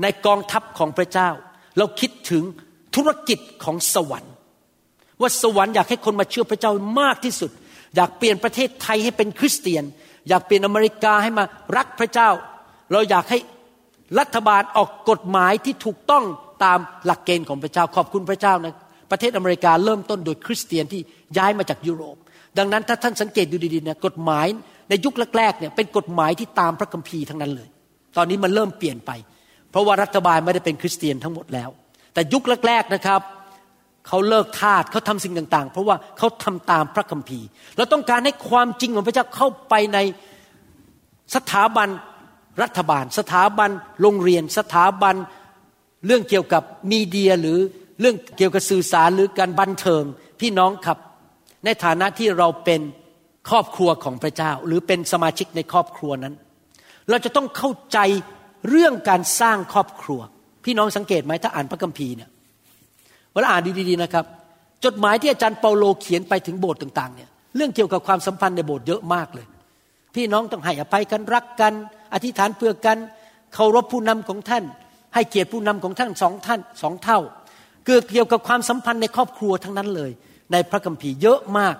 [0.02, 1.30] ในกองทัพของพระเจ้า
[1.78, 2.44] เราคิดถึง
[2.94, 4.32] ธุรกิจของสวรรค์
[5.20, 7.50] ว่าสวรรค์อยากให้คนมาเชื่อพระเจ้ามากที่สุด
[7.96, 9.84] อยากเปลี่ยนประเทศไทยให้เป็นคริสเตียน
[10.28, 11.44] อยากเปลี่ยนอเมริกาให้มา
[11.76, 12.30] รักพระเจ้า
[12.92, 13.38] เราอยากให้
[14.18, 16.24] รัฐบาลออกกฎหมายที่ถูกต้อง
[16.64, 18.74] ตามหลักเกณฑ์ของพระเจ้าขอบคุณพระเจ้านะ
[19.10, 21.00] ประเทศอเมริกาเริ่มต้นโดยคริสเตียนที่
[21.38, 22.16] ย้ายมาจากยุโรป
[22.58, 24.46] ดังนั้นถ้าท่านสังเกตดูดีๆนะกฎหมาย
[24.88, 27.68] ในยุคแรกๆเนี่ยเป็นกฎหมายที่ตามพระคัมภีร์ทั้งนั้นเลย
[28.16, 29.10] ตอนนี้มันเริ่มเปลี่ยนไป
[29.70, 31.68] เพราะว่ารัฐบาลไม่ได้เป็นคริสเตียนทั้งหมดแล้ว
[32.14, 33.20] แต่ยุคแรกๆนะครับ
[34.08, 37.46] เขาเลิกทาสเขาทำสิ่งต่างๆ เพราะว่าเขาทำตามพระคัมภีร์
[37.76, 39.98] เราต้องการให้ความจริงของพระเจ้าเข้าไปใน
[41.34, 41.88] สถาบัน
[42.62, 43.70] รัฐบาล สถาบัน
[44.02, 45.16] โรงเรียน สถาบัน
[46.06, 47.58] เรื่องเกี่ยวกับมีเดียหรือ
[48.00, 50.02] เรื่องเกี่ยวกับสื่อสารหรือการบันเทิง
[50.40, 50.98] พี่น้องครับ
[51.64, 52.80] ในฐานะที่เราเป็น
[53.48, 56.34] ครอบครัวของพระเจ้า หรือเป็นสมาชิกในครอบครัวนั้น
[57.08, 57.98] เราจะต้องเข้าใจ
[58.70, 60.20] เรื่องการสร้างครอบครัว
[60.64, 62.30] พี่น้องสังเกตไหมถ้าอ่านพระคัมภีร์เนี่ย
[63.32, 64.24] เวลาอ่านดีๆนะครับ
[64.84, 69.46] จดหมายที่อาจารย์เปาโลเขียนไปถึงโบสถ์ต่างๆเนี่ยเรื่องเกี่ยวกับความสัมพันธ์ในโบสถ์เยอะมากเลย
[70.14, 71.72] พี่น้องต้องให้อภัยกันรักกัน
[72.14, 72.98] อธิษฐานเพื่อกัน
[73.54, 74.64] เคารพผู้นำของท่าน
[75.14, 77.18] ให้เกียรติผู้นำของท่านสองท่านสองเท่า
[77.86, 80.10] เกิดเกี่ยวกับความสัมพันธ์ในครอบครัวทั้งนั้นเลย
[80.52, 81.76] ในพระคัมภีร์เยอะมาก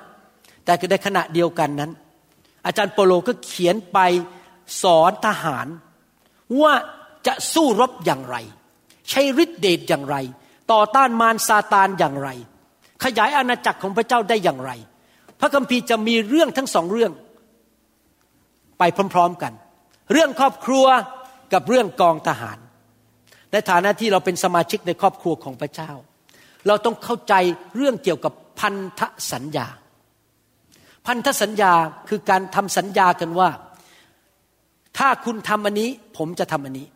[0.65, 1.91] แต่ในขณะเดียวกันนั้น
[2.67, 3.99] อาจารย์เปโลก็เขียนไป
[4.83, 5.67] สอนทหาร
[6.61, 6.75] ว่า
[7.27, 8.37] จะสู้รบอย่างไร
[9.11, 10.17] ใช้ฤทธิเดชอย่างไร
[10.73, 12.29] ต่อต้านมารซาตานอย่างไร
[13.05, 14.73] ขยายอาณาจักรของพระเจ้าได้อย่างไร
[15.41, 17.13] พระคัมภีร์จะมีเรื่องทั้งสองเรื่อง
[18.83, 19.53] ไปพร้อมๆกัน
[20.13, 20.87] เรื่องครอบครัว
[21.53, 22.59] กับเรื่องกองทหาร
[23.53, 25.91] ในฐานะที่เราเป็นสมาชิกในครอบครัวของพระเจ้า
[26.67, 27.35] เราต้องเข้าใจ
[27.77, 29.03] เรื่องเกี่ยวกับพันธ
[29.33, 29.67] สัญญา
[31.07, 31.73] พันธสัญญา
[32.09, 33.51] คือการทำสัญญากันว่า
[34.99, 36.87] ถ้าคุณทำอันนี้ ผมจะทำอันนี้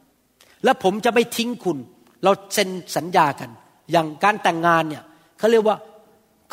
[0.64, 1.78] และผมจะไม่ทิ้งคุณ
[2.24, 3.51] เราเซ็นสัญญากัน
[3.93, 5.05] อย่างการแต่งงานเนี่ย
[5.39, 5.76] เขาเรียกว่า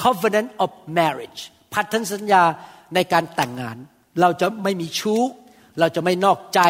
[0.01, 1.41] covenant of marriage
[1.73, 2.43] พันธสัญญา
[2.95, 3.77] ในการแต่งงาน
[4.21, 5.21] เราจะไม่มีชู้
[5.79, 6.61] เราจะไม่นอกใจ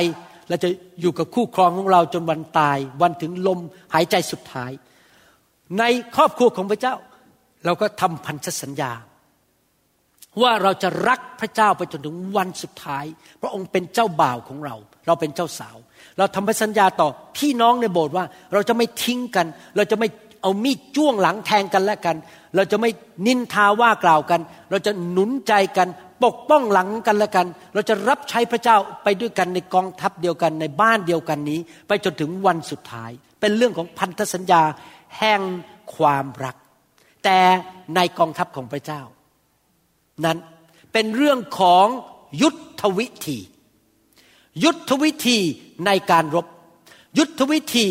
[0.50, 0.70] เราจะ
[1.02, 3.60] อยู่กับคู่ครองของเราจนวันตาย วันถึงลม
[3.94, 4.72] หายใจสุดท้าย
[5.80, 5.84] ใน
[6.16, 6.96] ครอบครัวของพระเจ้า
[7.66, 8.92] เราก็ทำพันธสัญญา
[10.42, 13.06] ว่าเราจะรักพระเจ้าไปจนถึงวันสุดท้าย
[13.42, 14.76] พระองค์เป็นเจ้าบ่าวของเรา
[15.08, 15.78] เราเป็นเจ้าสาว
[16.18, 20.08] เราทำพันธสัญญาต่อพี่น้องในโบสถ์ว่า เราจะไม่ทิ้งกัน เราจะไม่
[20.42, 22.16] เอามีดจ้วงหลังแทงกันและกัน
[22.56, 22.90] เราจะไม่
[23.28, 25.88] นินทาว่ากล่าวกัน เราจะหนุนใจกัน
[26.24, 34.64] ปกป้องหลังกันและกัน เราจะรับใช้พระเจ้าไปด้วยกันในกองทัพเดียวกันในบ้านเดียวกันนี้ ไปจนถึงวันสุดท้าย เป็นเรื่องของพันธสัญญา
[35.20, 35.42] แห่ง
[35.96, 36.56] ความรัก
[37.24, 37.40] แต่
[37.96, 39.02] ในกองทัพของพระเจ้า
[40.26, 40.38] นั้น
[40.94, 41.86] เป็นเรื่องของ
[42.42, 43.40] ยุทธวิธี
[44.64, 45.40] ยุทธวิธี
[45.86, 46.48] ในการรบ
[47.18, 47.88] ยุทธวิธี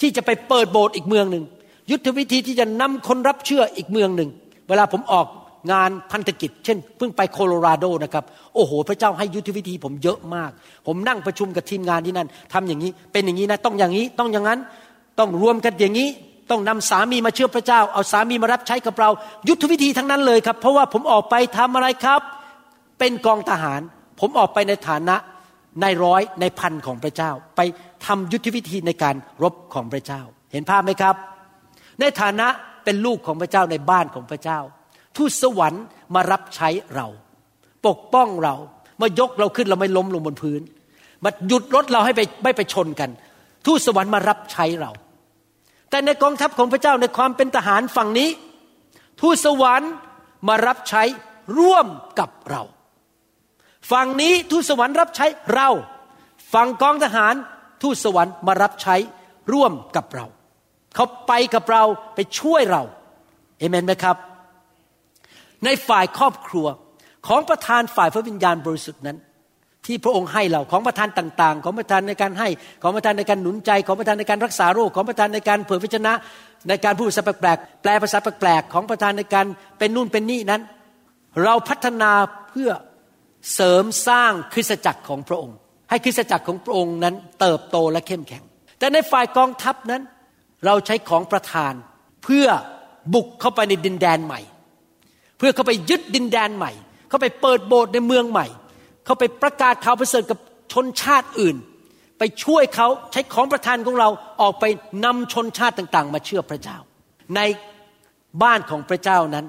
[0.00, 1.44] ที่จะไปเปิดโบสถ์อีกเมืองหนึ่ง
[1.90, 4.30] ยุทธวิธีที่จะนำคนรับเชื่ออีกเมืองหนึ่ง
[4.68, 5.26] เวลาผมออก
[5.72, 8.24] งานพันธกิจ เช่น เพิ่งไปโคโลราโดนะครับ
[8.54, 10.50] โอ้โห พระเจ้าให้ยุทธวิธีผมเยอะมาก
[10.86, 14.60] ผมนั่งประชุมกับทีมงานที่นั่นทำอย่างนี้ เป็นอย่างนี้นะต้องอย่างนี้ต้องอย่างนั้น
[15.18, 16.08] ต้องรวมกันอย่างนี้
[16.50, 19.10] ต้องนำสามีมาเชื่อพระเจ้า เอาสามีมารับใช้กับเรา
[19.48, 22.20] ยุทธวิธีทั้งนั้นเลยครับ เพราะว่าผมออกไปทำอะไรครับ
[22.98, 23.80] เป็นกองทหาร
[24.20, 25.16] ผมออกไปในฐานะ
[25.80, 27.60] ในร้อยในพันของพระเจ้า ไป
[28.06, 30.20] ทำยุทธวิธีในการรบของพระเจ้า
[30.52, 31.14] เห็นภาพไหมครับ
[32.00, 32.48] ในฐานะ
[32.84, 34.58] เป็นลูกของพระเจ้าในบ้านของพระเจ้า
[35.16, 35.84] ทูตสวรรค์
[36.14, 37.06] มารับใช้เรา
[37.86, 38.54] ปกป้องเรา
[39.00, 40.60] มายกเราขึ้นเราไม่ล้มลงบนพื้น
[41.24, 43.10] มาหยุดรถเราให้ไปไม่ไปชนกัน
[43.66, 44.90] ทูตสวรรค์มารับใช้เรา
[45.90, 48.30] แต่ในกองทัพของพระเจ้าในความเป็นทหารฝั่งนี้
[49.20, 49.92] ทูตสวรรค์
[50.48, 51.02] มารับใช้
[51.58, 51.86] ร่วม
[52.18, 52.62] กับเรา
[53.90, 55.68] ฝั่งนี้ทูตสวรรค์รับใช้เรา
[56.54, 57.34] ฝั่งกองทหาร
[57.82, 58.96] ทูตสวรรค์มารับใช้
[59.52, 60.26] ร่วมกับเรา
[60.94, 61.82] เขาไปกับเรา
[62.14, 62.82] ไปช่วยเรา
[63.58, 64.16] เอเมนไหมครับ
[65.64, 66.66] ในฝ่ายครอบครัว
[67.26, 69.18] ของประธานฝ่ายพระวิญญาณบริสุทธิ์นั้น
[69.86, 72.48] ที่พระองค์ให้เราของประธานต่างๆ ของประธานในการให้
[72.82, 76.12] ของประธานในการหนุนใจ ของประธานในการรักษาโรคของประธานในการเผยพระชนะ
[76.68, 79.46] ในการพูดภาษาแปลกๆแปลภาษาแปลกๆของประธานในการ
[79.78, 80.62] เป็นนู่นเป็นนี่นั้น
[81.44, 82.12] เราพัฒนา
[82.48, 82.70] เพื่อ
[83.54, 85.56] เสริมสร้างคริสตจักรของพระองค์
[85.90, 88.42] ให้คริสตจักรของพระองค์นั้นเติบโตและเข้มแข็ง
[88.78, 90.02] แต่ในฝ่ายกองทัพนั้น
[90.66, 91.72] เราใช้ของประธาน
[92.24, 92.46] เพื่อ
[93.14, 94.40] บุกเข้าไปในดินแดนใหม่
[95.38, 96.72] เพื่อเข้าไปยึดดินแดนใหม่
[97.08, 98.46] เข้าไปเปิดโบสถ์ในเมืองใหม่
[99.04, 100.38] เข้าไปประกาศข่าวประเสริฐกับ
[100.72, 101.56] ชนชาติอื่น
[102.18, 104.08] ไปช่วยเขาใช้ของประทานของเรา
[104.40, 104.64] ออกไป
[105.04, 106.78] นำชนชาติต่าง ๆ มาเชื่อพระเจ้า
[107.36, 107.40] ใน
[108.42, 109.46] บ้านของพระเจ้านั้น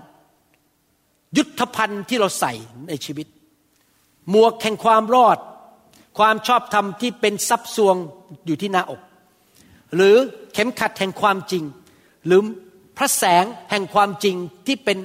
[1.38, 2.54] ยุทธภัณฑ์ที่เราใส่
[2.88, 3.28] ในชีวิต
[4.30, 5.38] หมวกแห่งความรอด
[6.18, 7.96] ความชอบธรรมที่เป็นซับซวง
[8.46, 9.02] อยู่ที่หน้าอก
[9.96, 10.16] หรือ
[10.56, 11.64] เข็มขัดแห่งความจริง
[12.26, 12.42] หรือ
[12.98, 14.36] พระแสงแห่งความจริง
[14.68, 14.98] ที่เป็น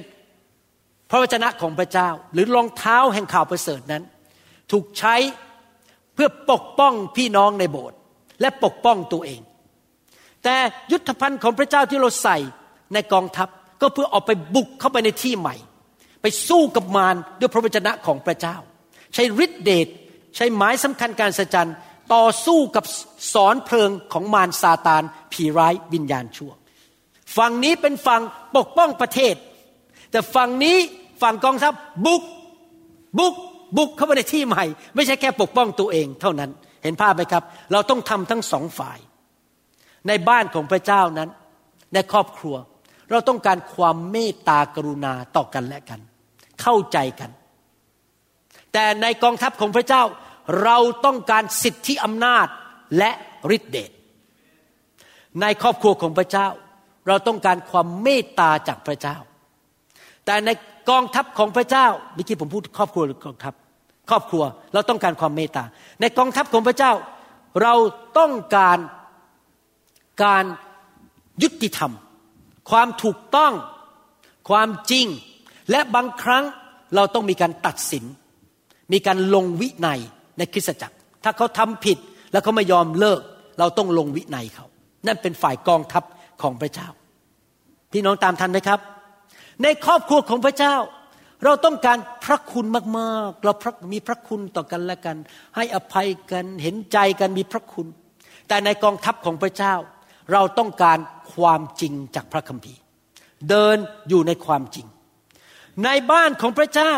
[1.09, 4.03] พระวจนะของพระเจ้า หรือรองเท้าแห่งข่าวประเสริฐนั้น
[4.71, 5.15] ถูกใช้
[6.13, 7.97] เพื่อปกป้องพี่น้องในโบสถ์
[8.41, 9.41] และปกป้องตัวเอง
[10.43, 10.55] แต่
[10.91, 12.37] ยุทธภัณฑ์ของพระเจ้าที่เราใส่
[12.93, 13.49] ในกองทัพ
[13.81, 15.55] ก็เพื่อออกไปบุกเข้าไปในที่ใหม่
[16.21, 18.55] ไปสู้กับมารด้วยพระวจนะของพระเจ้า
[19.13, 19.87] ใช้ฤทธิเดช
[20.35, 21.69] ใช้หมายสำคัญการสัจจัน
[22.13, 22.85] ต่อสู้กับ
[23.33, 26.51] สอนเพลิงของมารซาตานผีร้ายวิญญาณชั่ว
[27.37, 28.21] ฝั่งนี้เป็นฝั่ง
[28.57, 29.35] ปกป้องประเทศ
[30.11, 30.77] แต่ฝั่งนี้
[31.21, 31.73] ฝั่งกองทัพ
[32.05, 32.23] บุก
[33.19, 33.35] บุก
[33.77, 34.63] บุกเข้าไปในที่ใหม่
[34.95, 36.51] ไม่ใช่แค่ปกป้องตัวเองเท่านั้น
[36.83, 38.99] เห็นภาพไหมครับ เราต้องทำทั้งสองฝ่าย
[40.07, 41.29] ในบ้านของพระเจ้านั้น
[41.93, 42.55] ในครอบครัว
[43.11, 45.99] เราต้องการความเมตตากรุณาต่อกันและกัน
[46.61, 47.31] เข้าใจกัน
[48.73, 50.03] แต่ในกองทัพของพระเจ้า
[50.63, 52.47] เราต้องการสิทธิอำนาจ
[52.97, 53.11] และ
[53.55, 53.91] ฤทธิเดช
[55.41, 56.47] ในครอบครัวของพระเจ้า
[57.07, 59.17] เราต้องการความเมตตาจากพระเจ้า
[60.25, 60.49] แต่ใน
[60.89, 63.53] กองทัพของพระเจ้าเมื่อกี้ผมพูดครอบครัวหรือกองทัพ
[64.09, 64.43] ครอบครัว
[64.73, 65.63] เราต้องการความเมตตา
[66.01, 66.91] ในกองทัพของพระเจ้า
[67.61, 67.73] เรา
[68.17, 68.77] ต้องการ
[70.23, 70.45] การ
[71.43, 71.91] ยุติธรรม
[72.69, 73.53] ความถูกต้อง
[74.49, 75.05] ความจริง
[75.71, 76.43] และบางครั้ง
[76.95, 78.05] เราต้องมีการตัดสิน
[78.93, 80.01] มีการลงวินัย
[80.37, 81.97] ในคริสตจักร ถ้าเขาทำผิด
[82.31, 83.21] แล้วเขาไม่ยอมเลิก
[83.59, 84.65] เราต้องลงวินัยเขา
[85.07, 86.03] นั่นเป็นฝ่ายกองทัพ
[86.41, 86.87] ของพระเจ้า
[87.91, 88.79] พี่น้องตามทันไหมครับ
[89.63, 90.75] ในครอบครัวของพระเจ้า
[91.45, 92.65] เราต้องการพระคุณ
[92.97, 95.17] มากๆ เราพระมีพระคุณต่อกันและกัน
[95.55, 97.87] ให้อภัยกันเห็นใจกันมีพระคุณ
[98.47, 99.73] แต่ในกองทัพของพระเจ้า
[100.31, 100.97] เราต้องการ
[101.33, 102.79] ความจริงจากพระคัมภีร์
[103.49, 103.77] เดิน
[104.09, 104.87] อยู่ในความจริง
[105.85, 106.93] ในบ้านของพระเจ้า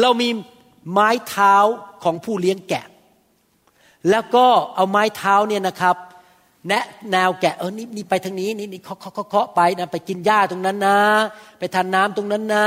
[0.00, 0.28] เรามี
[0.90, 1.56] ไม้เท้า
[2.04, 2.84] ของผู้เลี้ยงแกะ
[4.10, 5.96] แล้วก็เอาไม้เท้าเนี่ยนะครับ
[6.68, 10.98] แนะแนวแกะเออนี่นี่ไปทางนี้นี่นี่เคาะเคาะเคาะไปนะไปกินหญ้าตรงนั้นนะ
[11.58, 12.66] ไปทานน้ำตรงนั้นนะ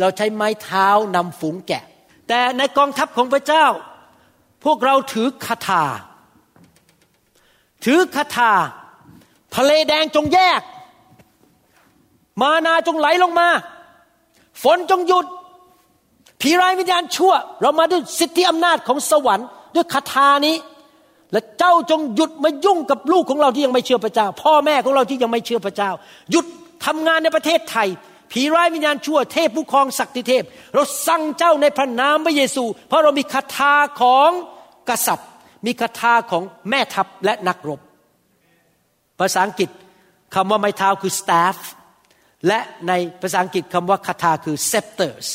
[0.00, 1.82] เราใช้ไม้เท้านำฝูงแกะ
[2.28, 3.66] แต่ในกองทัพของพระเจ้า
[4.64, 5.84] พวกเราถือคาถา
[7.84, 8.52] ถือคาถา
[9.56, 10.60] ทะเลแดงจงแยก
[12.40, 13.48] มานาจงไหลลงมา
[14.62, 15.26] ฝนจงหยุด
[16.42, 20.56] ผีร้ายวิญญาณชั่ว เรามาด้วยสิทธิอำนาจของสวรรค์ด้วยคาถานี้
[21.32, 25.90] และเจ้าจงหยุดมายุ่งกับลูกของเราที่ยังไม่เชื่อพระเจ้า พ่อแม่ของเราที่ยังไม่เชื่อพระเจ้า
[26.30, 26.46] หยุด
[26.86, 27.88] ทำงานในประเทศไทย
[28.32, 34.30] ผีร้ายวิญญาณชั่ว เทพผู้ครองศักดิเทพ เราสั่งเจ้าในพระนามพระเยซู เพราะเรามีคาถาของ
[34.88, 35.28] กษัตริย์
[35.66, 37.80] มีคาถาของแม่ทัพและนักรบ
[39.18, 39.70] ภาษาอังกฤษ
[40.34, 41.56] คำว่าไม้เท้าคือ staff
[42.46, 45.28] และในภาษาอังกฤษคำว่าคาถาคือ scepters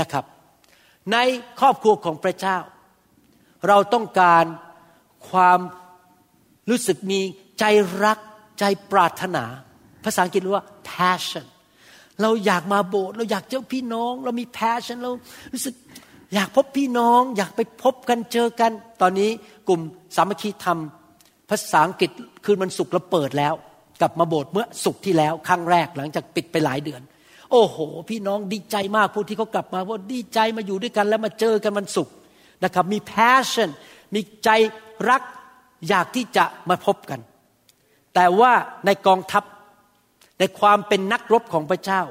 [0.00, 0.24] นะครับ
[1.12, 1.16] ใน
[1.60, 2.58] ครอบครัวของพระเจ้า
[3.68, 4.44] เราต้องการ
[5.30, 5.60] ความ
[6.70, 7.20] รู้สึกมี
[7.58, 7.64] ใจ
[8.04, 8.18] รัก
[8.60, 9.44] ใจปรารถนา
[10.04, 11.46] ภาษาอังกฤษเรียกว่า passion
[12.22, 15.12] เราอยากมาโบสถ์เราอยากเจอพี่น้อง เรามี passion เรา
[15.52, 15.74] รู้สึก
[16.34, 19.30] อยากพบพี่น้อง อยากไปพบกันเจอกัน ตอนนี้
[19.68, 19.80] กลุ่ม
[20.16, 20.78] สามัคคีธรรม
[21.50, 22.10] ภาษาอังกฤษ
[22.44, 23.54] คืนวันศุกร์เราเปิดแล้ว
[24.00, 27.02] กลับมาโบสถ์เมื่อศุกร์ที่แล้วครั้งแรกหลังจากปิดไปหลายเดือน
[27.50, 27.78] โอ้โห
[28.10, 32.08] พี่น้องดีใจมากผู้ที่เขากลับมาว่าดีใจมาอยู่ด้วยกันแล้วมาเจอกันวันศุก
[32.64, 33.70] นะครับ มี passion
[34.14, 34.48] มีใจ
[35.08, 35.22] รัก
[35.88, 37.20] อยากที่จะมาพบกัน
[38.14, 38.52] แต่ว่า
[38.86, 39.44] ในกองทัพ
[40.38, 42.02] ในความเป็นนักรบของพระเจ้า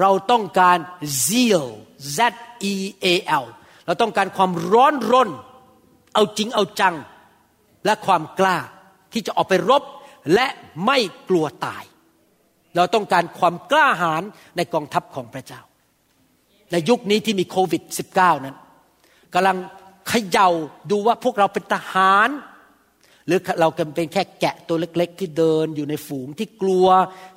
[0.00, 0.78] เราต้องการ
[1.26, 1.64] zeal
[2.16, 2.18] z
[2.72, 2.74] e
[3.04, 3.06] a
[3.42, 3.44] l
[3.86, 5.30] เราต้องการความร้อนรน
[6.14, 6.94] เอาจริงเอาจัง
[7.84, 8.58] และความกล้า
[9.12, 9.82] ที่จะออกไปรบ
[10.34, 10.46] และ
[10.86, 11.84] ไม่กลัวตาย
[12.76, 14.22] เราต้องการความกล้าหาญ
[14.56, 15.60] ในกองทัพของพระเจ้า
[16.72, 17.82] ในยุคนี้ที่มีโควิด
[18.14, 18.56] -19 นั้น
[19.34, 19.56] กำลัง
[20.08, 20.48] เขย่า
[20.90, 22.28] ดูว่าพวกเราเป็นทหาร
[23.26, 26.86] หรือเราเป็นแค่แกะตัวเล็ก ๆ ที่เดินอยู่ในฝูงที่กลัว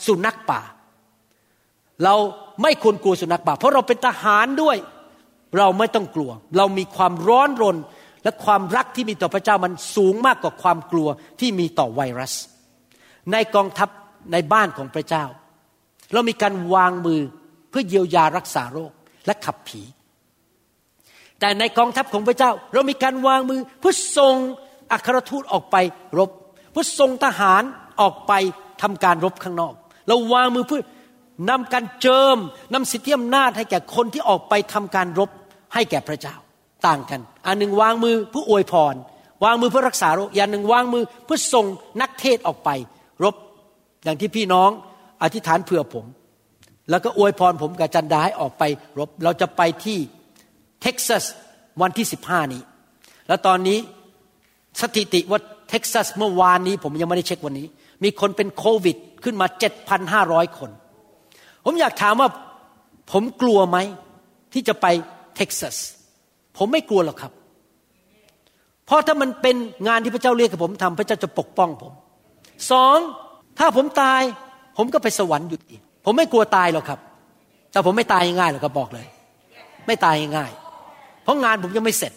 [0.06, 0.62] สุนัขป่า
[2.04, 2.16] เรา
[2.62, 4.78] ไม่ควรกลัวสุนัขป่า เพราะเราเป็นทหารด้วย
[5.58, 7.78] เราไม่ต้องกลัว เรามีความร้อนรน
[8.24, 11.08] และความรักที่มีต่อพระเจ้ามันสูงมากกว่าความกลัว
[11.40, 12.34] ที่มีต่อไวรัส
[13.32, 13.90] ในกองทัพ
[14.32, 15.26] ในบ้านของพระเจ้า
[16.13, 17.21] เรามีการวางมือ
[17.69, 18.91] เพื่อเยียวยารักษาโรค
[19.26, 19.82] และขับผี
[21.39, 24.36] แต่ในกองทัพของพระเจ้า เรามีการวางมือเพื่อส่ง
[24.91, 25.76] อัครทูตออกไป
[26.19, 26.32] รบ
[26.71, 27.63] เพื่อส่งทหาร
[28.01, 28.34] ออกไป
[28.82, 29.73] ทำการรบข้างนอก
[30.07, 30.82] เราวางมือเพื่อ
[31.49, 32.38] นำการเจิม
[32.73, 35.30] นำสิทธิอำนาจให้แก่คนที่ออกไปทำการรบ
[35.73, 36.36] ให้แก่พระเจ้า
[36.88, 38.95] ต่างกัน อันหนึ่งวางมือเพื่ออวยพร
[39.43, 41.65] วางมือเพื่อรักษาโรคอย่างหนึ่งวางมือเพื่อส่ง
[42.01, 42.69] นักเทศน์ออกไป
[43.23, 43.36] รบ
[44.06, 44.70] อย่างที่พี่น้อง
[45.24, 46.06] อธิษฐานเผื่อผม
[46.89, 48.64] แล้วก็อวยพรผมกับจันดาให้ออกไป
[48.99, 49.99] รบ เราจะไปที่
[50.82, 51.24] เท็กซัส
[51.82, 52.62] วันที่ 15 นี้
[53.28, 53.80] แล้วตอนนี้
[54.82, 55.39] สถิติว่า
[55.70, 57.68] เท็กซัสเมื่อวานนี้ผมยังไม่ได้เช็ควันนี้
[58.03, 59.47] มีคนเป็นโควิดขึ้นมา
[60.01, 60.70] 7,500 คน
[61.66, 62.30] ผมอยากถามว่า
[63.12, 63.78] ผมกลัวไหม
[64.53, 64.86] ที่จะไป
[65.36, 65.76] เท็กซัส
[66.58, 67.32] ผมไม่กลัวหรอกครับ
[68.86, 69.56] เพราะถ้ามันเป็น
[69.88, 71.93] งานที่พระเจ้าเรียกให้ผมทำพระเจ้าจะปกป้องผม
[72.72, 72.97] สอง
[73.60, 74.22] ถ้าผมตาย
[74.78, 76.99] ผมก็ไปสวรรค์อยู่ดีก ผมไม่กลัวตายหรอกครับ
[77.72, 79.08] แต่ผมไม่ตายง่ายหรอกครับบอกเลย
[79.88, 80.51] ไม่ตายง่าย
[81.24, 82.14] เพราะงานผมยังไม่เสร็จ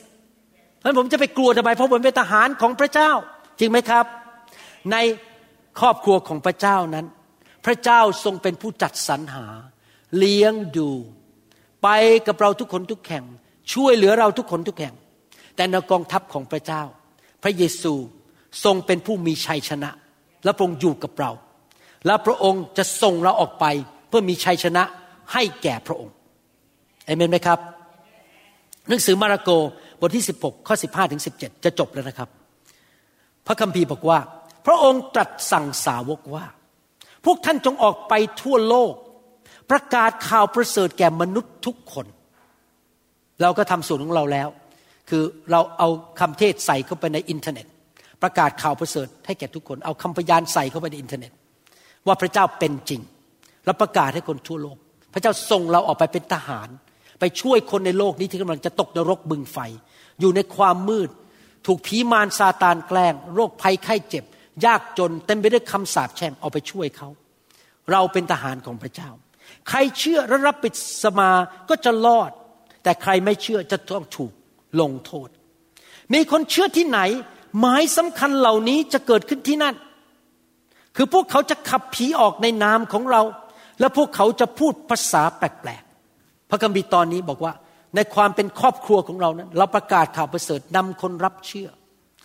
[0.79, 3.11] เพราะฉะนั้นผมจะไปกลัวทำไมเพราะผมเป็นทหารของพระเจ้า
[3.59, 4.05] จริงไหมครับ
[4.93, 4.97] ใน
[5.81, 7.07] ครอบครัวของพระเจ้านั้น
[7.67, 9.47] พระเจ้าทรงเป็นผู้จัดสรรหา
[10.19, 10.91] เลี้ยงดู
[11.83, 11.89] ไป
[12.27, 13.25] กับเราทุกคนทุกแห่ง
[13.73, 14.95] ช่วยเหลือเราทุกคนทุกแห่ง
[15.57, 16.83] แต่ในกองทัพของพระเจ้า
[17.43, 17.95] พระเยซู
[18.65, 19.91] ทรงเป็นผู้มีชัยชนะ
[20.49, 21.31] และพระองค์อยู่กับเรา
[22.07, 23.65] และพระองค์จะส่งเราออกไป
[24.09, 24.83] เพื่อมีชัยชนะ
[25.33, 26.15] ให้แก่พระองค์
[27.05, 27.59] เอเมนไหมครับ
[28.89, 29.51] หนังสือมาระโก
[30.01, 32.29] บทที่ 16 ข้อ 15 ถึง 17 จะจบแล้วนะครับ
[33.47, 34.19] พระคัมภีร์บอกว่า
[34.67, 36.45] พระองค์ตรัสสั่งสาวกว่า
[37.25, 38.93] พวกท่านจงออกไปทั่วโลก
[39.71, 42.07] ประกาศข่าวประเสริฐแก่มนุษย์ทุกคน
[43.43, 44.49] เราก็ทำส่วนของเราแล้ว
[45.09, 45.89] คือเราเอา
[46.21, 47.67] คำเทศใส่เข้าไปในอินเทอร์เน็ต
[48.23, 51.33] ประกาศข่าวประเสริฐให้แก่ทุกคน เอาคำพยานใส่เข้าไปในอินเทอร์เน็ต
[52.07, 53.01] ว่าพระเจ้าเป็นจริง
[53.65, 54.79] แล้วประกาศให้คนทั่วโลก
[55.13, 56.69] พระเจ้าส่งเราออกไปเป็นทหาร
[57.21, 59.59] ไปช่วยคนในโลกนี้ที่กำลังจะตกนรกบึงไฟ
[60.21, 61.11] อยู่ในความมืด
[61.67, 64.25] ถูกผีมารซาตานแกล้ง โรคภัยไข้เจ็บ
[64.65, 67.09] ยากจนเต็มไปด้วยคำสาปแช่งเอาไปช่วยเขา
[67.93, 69.11] เราเป็นทหารของพระเจ้า
[69.69, 71.31] ใครเชื่อและรับปิดสมา
[71.69, 72.31] ก็จะรอด
[72.83, 74.33] แต่ใครไม่เชื่อจะต้องถูก
[74.81, 75.29] ลงโทษ
[76.15, 77.01] มีคนเชื่อที่ไหน
[77.61, 79.75] หมายสำคัญเหล่านี้จะเกิดขึ้นที่นั่น
[80.97, 83.23] คือพวกเขาจะขับผีออกในนามของเรา
[83.81, 87.53] และพวกเขาจะพูดภาษาแปลกๆ พระคัมภีร์ตอนนี้บอกว่า
[87.95, 91.69] ในความเป็นครอบครัวของเรานั้น เราประกาศข่าวประเสริฐนำคนรับเชื่อ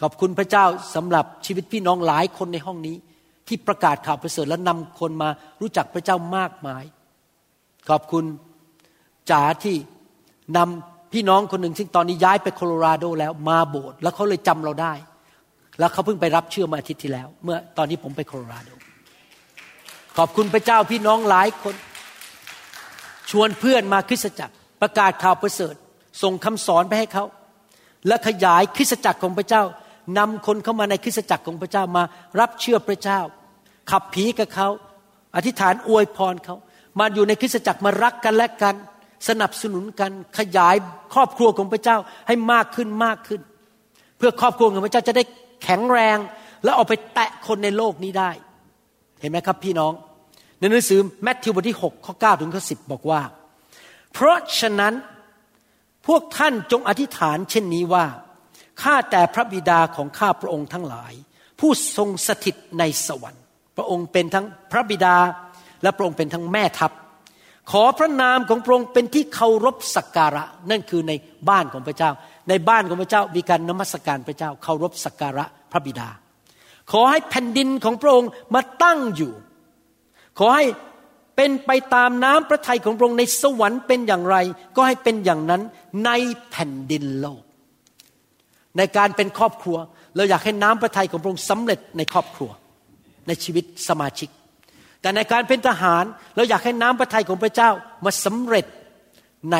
[0.01, 0.65] ขอบคุณพระเจ้า
[0.95, 2.95] สำหรับชีวิตพี่น้องหลายคนในห้องนี้
[3.47, 5.29] ที่ประกาศข่าวประเสริฐและนำคนมา
[5.61, 6.83] รู้จักพระเจ้ามากมาย
[7.89, 8.25] ขอบคุณ
[9.31, 9.75] จ๋าที่
[10.57, 14.93] นำพี่น้องคนหนึ่งซึ่งตอนนี้ย้ายไปโคโลราโดแล้วมาโบสถ์แล้วเขาเลยจำเราได้
[15.79, 18.69] แล้วเขาเพิ่งไปรับเชื่อมาอาทิตย์ที่แล้ว เมื่อตอนนี้ผมไปโคโลราโด
[20.17, 21.75] ขอบคุณพระเจ้าพี่น้องหลายคน
[23.31, 25.75] ชวนเพื่อนมาคริสตจักร ประกาศข่าวประเสริฐ
[26.21, 27.25] ส่งคำสอนไปให้เขา
[28.07, 29.63] และขยายคริสตจักรของพระเจ้า
[30.17, 32.03] นำคนเข้ามาในคริสตจักรของพระเจ้ามา
[32.39, 33.19] รับเชื่อพระเจ้า
[33.91, 34.67] ขับผีกับเขา
[35.35, 36.55] อธิษฐานอวยพรเขา
[36.99, 38.75] มาอยู่ในคริสตจักรมารักกันและกัน
[39.27, 40.75] สนับสนุนกันขยาย
[41.13, 41.97] ครอบครัวของพระเจ้า
[42.27, 43.41] ให้มากขึ้นมากขึ้น
[44.17, 45.23] เพื่อครอบครัวของพระเจ้าจะได้
[45.63, 46.17] แข็งแรง
[46.63, 48.31] และเอาไปแตะคนในโลกนี้ได้
[49.19, 49.93] เห็นไหมครับพี่น้อง
[50.59, 53.21] ในหนังสือแมทธิวบทที่6ข้อ9ถึงข้อ10 บอกว่า
[54.13, 54.93] เพราะฉะนั้น
[56.07, 58.05] พวกท่านจงอธิษฐานเช่นนี้ว่า
[58.81, 61.13] ข้าแต่พระบิดาของข้าพระองค์ทั้งหลาย
[61.59, 63.43] ผู้ทรงสถิตในสวรรค์
[63.77, 65.15] พระองค์เป็นทั้งพระบิดา
[65.81, 66.91] และพระองค์เป็นทั้งแม่ทัพ
[67.71, 71.13] ขอพระนามของพระองค์เป็นที่เคารพสักการะ นั่นคือใน
[71.49, 72.11] บ้านของพระเจ้า
[72.49, 76.09] ในบ้านของพระเจ้ามีการนมัสการพระเจ้าเคารพสักการะพระบิดา
[76.91, 79.33] ขอให้แผ่นดินของพระองค์มาตั้งอยู่
[80.39, 80.65] ขอให้
[81.35, 84.37] เป็นไปตามน้ำพระทัยของพระองค์ในสวรรค์เป็นอย่างไร
[84.75, 85.61] ก็ให้เป็นอย่างนั้น
[86.05, 86.11] ใน
[86.51, 87.43] แผ่นดินโลก
[88.77, 89.77] ในการเป็นครอบครัว
[90.15, 92.51] เราอยากให้น้ำพระทัยของพระองค์สำเร็จในครอบครัว
[93.27, 94.29] ในชีวิตสมาชิก
[95.01, 96.03] แต่ในการเป็นทหาร
[96.35, 97.69] เราอยากให้น้ำพระทัยของพระเจ้า
[98.05, 98.65] มาสำเร็จ
[99.51, 99.57] ใน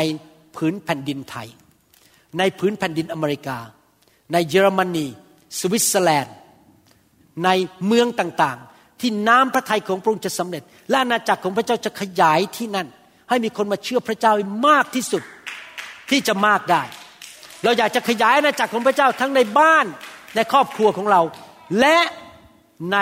[0.56, 1.48] ผืนแผ่นดินไทย
[2.38, 3.58] ในผืนแผ่นดินอเมริกา
[4.34, 5.08] ในเยอรมนี
[5.60, 6.36] สวิตเซอร์แลนด์
[7.46, 7.50] ใน
[7.86, 12.88] เมืองต่างๆ ที่น้ำพระทัยของพระองค์จะสำเร็จ และอาณาจักรของพระเจ้าจะขยายที่นั่น
[13.30, 14.34] ให้มีคนมาเชื่อพระเจ้า
[14.68, 15.24] มากที่สุด
[16.10, 16.84] ที่จะมากได้
[17.64, 19.86] เราอยากจะขยายอาณาจักรของพระเจ้าทั้งในบ้าน
[20.36, 21.22] ในครอบครัวของเรา
[21.80, 21.98] และ
[22.94, 22.98] ใน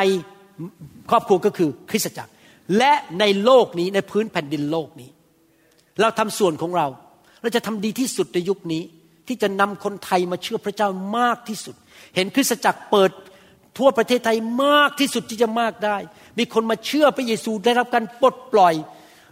[1.09, 2.31] ครอบครัวก็คือคริสตจักร
[2.77, 5.09] และในโลกนี้ในพื้นแผ่นดินโลกนี้
[6.01, 6.87] เราทำส่วนของเรา
[7.41, 8.83] เราจะทำดีที่สุดในยุคนี้
[9.31, 11.75] ที่จะนำคนไทยมาเชื่อพระเจ้ามากที่สุด
[12.15, 13.11] เห็นคริสตจักรเปิด
[13.77, 15.97] ทั่วประเทศไทยมากที่สุดที่จะมากได้
[16.39, 18.75] มีคนมาเชื่อพระเยซูได้รับการปลดปล่อย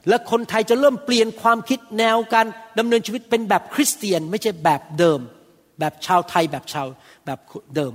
[0.10, 2.46] และคนไทยจะเริ่มเปลี่ยนความคิดแนวการ
[2.80, 5.20] ดำเนินชีวิตเป็นแบบคริสเตียน ไม่ใช่แบบเดิม
[5.80, 6.88] แบบชาวไทยแบบชาว
[7.26, 7.40] แบบ
[7.76, 7.94] เดิม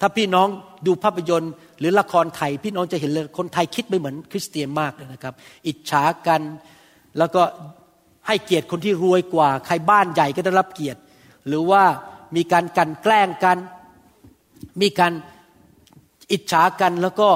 [0.00, 0.48] ถ้าพี่น้อง
[0.86, 5.34] ดูภาพยนตร์ หรือละครไทย พี่น้องจะเห็นเลยคนไทยคิดไม่เหมือนคริสเตียนมากเลยนะครับ
[5.66, 6.40] อิจฉากัน
[7.18, 7.42] แล้วก็
[8.26, 10.98] ให้เกียรติคนที่รวยกว่า ใครบ้านใหญ่ก็ได้รับเกียรติ
[11.46, 11.84] หรือว่า
[12.36, 13.58] มีการกันแกล้งกัน
[14.82, 15.12] มีการ
[16.32, 17.28] อิจฉากันแล้วก็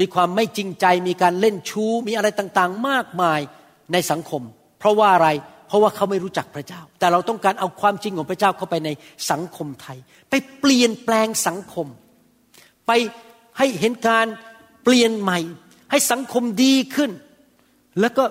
[0.00, 3.40] มีความไม่จริงใจ มีการเล่นชู้ มีอะไรต่างๆ มากมาย
[3.92, 4.42] ในสังคม
[4.78, 5.28] เพราะว่าอะไร
[5.68, 8.90] เพราะว่าเขาไม่รู้จักพระเจ้า แต่เราต้องการเอาความจริงของพระเจ้าเข้าไปใน
[9.30, 9.98] สังคมไทย
[10.30, 11.86] ไปเปลี่ยนแปลงสังคม
[12.86, 12.90] ไป
[13.58, 14.26] ให้เห็นการ
[14.84, 15.38] เปลี่ยนใหม่
[15.90, 17.10] ให้สังคมดีขึ้น
[18.00, 18.24] แล้วก็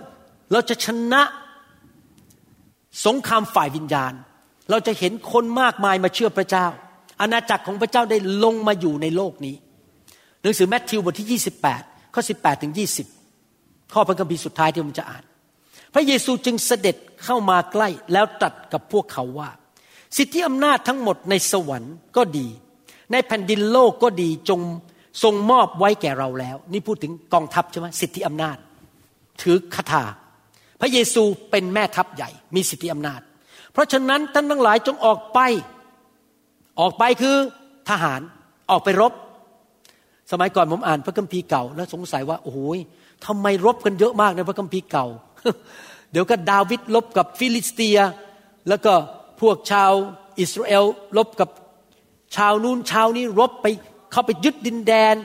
[0.52, 1.22] เราจะชนะ
[3.06, 4.14] สงครามฝ่ายวิญญาณ
[4.72, 6.68] เราจะเห็นคนมากมายมาเชื่อพระเจ้า
[7.22, 9.56] อาณาจักรของพระเจ้าได้ลงมาอยู่ในโลกนี้
[10.42, 11.40] หนังสือแมทธิวบทที่
[11.72, 12.74] 28 ข้อ 18 ถึง
[13.34, 15.24] 20 ข้อพระคัมภีร์สุดท้ายที่ผมจะอ่าน
[15.94, 19.50] พระเยซูจึงเสด็จเข้ามาใกล้แล้วตรัสกับพวกเขาว่า
[20.18, 22.48] สิทธิอำนาจทั้งหมดในสวรรค์ก็ดี
[23.12, 24.62] ในแผ่นดินโลกก็ดีจง
[25.24, 28.58] ทรงมอบไว้แก่เราแล้ว นี่พูดถึงกองทัพใช่ไหมสิทธิอำนาจ
[29.42, 30.04] ถือคาถา
[30.82, 33.22] พระเยซูเป็นแม่ทัพใหญ่มีสิทธิอำนาจ
[33.74, 35.40] เพราะฉะนั้นท่านทั้งหลายจงออกไป
[36.80, 37.36] ออกไปคือ
[37.90, 38.22] ทหาร
[38.72, 39.14] ออกไปรบ
[40.32, 42.60] สมัยก่อนผมอ่านพระคัมภีร์เก่า แล้วสงสัยว่าโอ้โห
[43.26, 45.06] ทำไมรบกันเยอะมากในพระคัมภีร์เก่า
[46.12, 47.98] เดี๋ยวก็ดาวิดรบกับฟิลิสเตีย
[48.70, 48.94] แล้วก็
[49.42, 49.92] พวกชาว
[50.40, 50.86] อิสราเอล
[51.18, 51.50] รบกับ
[52.36, 53.68] ชาวนู้นชาวนี้รบไป
[54.12, 55.16] เข้าไปยึดดินแดน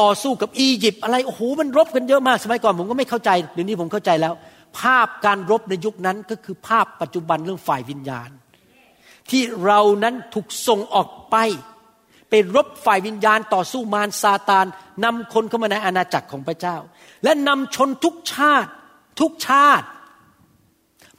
[0.00, 4.34] ต่อสู้กับอียิปต์อะไรโอ้โหมันรบกันเยอะมาก สมัยก่อนผมก็ไม่เข้าใจเดี๋ยวนี้ผมเข้าใจแล้ว
[4.78, 8.30] ภาพการรบในยุคนั้นก็คือภาพปัจจุบันเรื่องฝ่ายวิญญาณ
[9.30, 11.36] ที่เรานั้นถูกส่งออกไป
[12.30, 14.66] ไปรบฝ่ายวิญญาณต่อสู้มารซาตาน
[15.04, 16.76] นำคนเข้ามาในอาณาจักรของพระเจ้า
[17.24, 18.70] และนำชนทุกชาติ
[19.20, 19.86] ทุกชาติ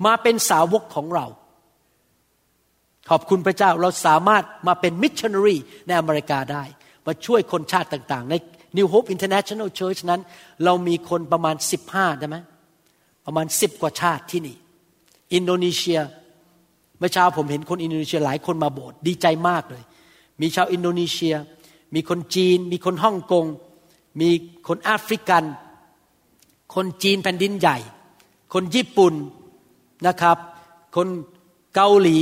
[0.05, 1.25] มาเป็นสาวกของเรา
[3.09, 5.55] ขอบคุณพระเจ้าเราสามารถมาเป็นมิชชันนารี
[5.87, 6.63] ในอเมริกาได้
[7.05, 8.35] มาช่วยคนชาติต่างๆ ใน
[8.77, 10.21] New Hope International Church นั้น
[10.65, 11.55] เรามีคนประมาณ
[11.87, 12.37] 15ใช่ไหม
[13.25, 14.57] ประมาณ10กว่าชาติที่นี่
[15.33, 15.99] อินโดนีเซีย
[16.97, 19.83] เมื่อเช้าผมเห็นคนอินโดนีเซียหลายคนมาโบสถ์ดีใจมากเลย
[20.41, 21.35] มีชาวอินโดนีเซีย
[21.95, 23.45] มีคนจีน มีคนฮ่องกง
[24.21, 24.29] มี
[24.67, 25.43] คนแอฟริกัน
[26.75, 27.77] คนจีนแผ่นดินใหญ่
[28.53, 29.13] คนญี่ปุ่น
[30.07, 30.37] นะครับ
[30.95, 31.07] คน
[31.75, 32.19] เกาหลี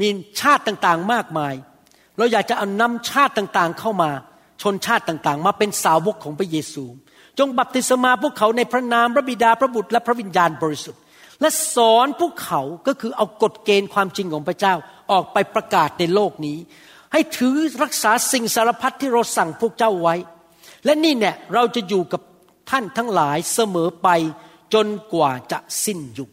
[0.00, 0.08] มี
[0.40, 1.54] ชาติต่างๆมากมาย
[2.16, 4.10] เราอยากจะเอานำชาติต่างๆเข้ามา
[4.62, 6.84] ชนชาติต่างๆ มาเป็นสาวกของพระเยซู
[7.38, 11.00] จงบัพติศมาพวกเขาในพระนามพระบิดาพระบุตรและพระวิญญาณบริสุทธิ์
[11.40, 14.74] และสอนพวกเขาก็คือเอากฎเกณฑ์ความจริงของพระเจ้า
[15.12, 16.58] ออกไปประกาศในโลกนี้
[17.12, 20.14] ให้ถือรักษาสิ่งสารพัดที่เราสั่งพวกเจ้าไว้
[20.84, 22.22] และนี่เนี่ยเราจะอยู่กับ
[22.70, 24.08] ท่านทั้งหลายเสมอไป
[24.74, 26.30] จนกว่าจะสิ้นยุค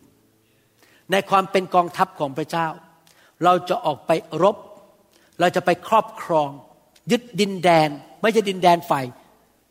[1.11, 2.67] ในความเป็นกองทัพของพระเจ้า
[3.43, 4.11] เราจะออกไป
[4.43, 4.57] รบ
[5.39, 6.49] เราจะไปครอบครอง
[7.11, 7.89] ยึดดินแดน
[8.21, 9.05] ไม่ใช่ดินแดนฝ่าย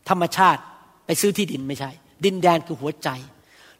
[0.09, 0.61] ธรรมชาติ
[1.05, 1.91] ไปซื้อที่ดินไม่ใช่
[2.25, 3.09] ดินแดนคือหัวใจ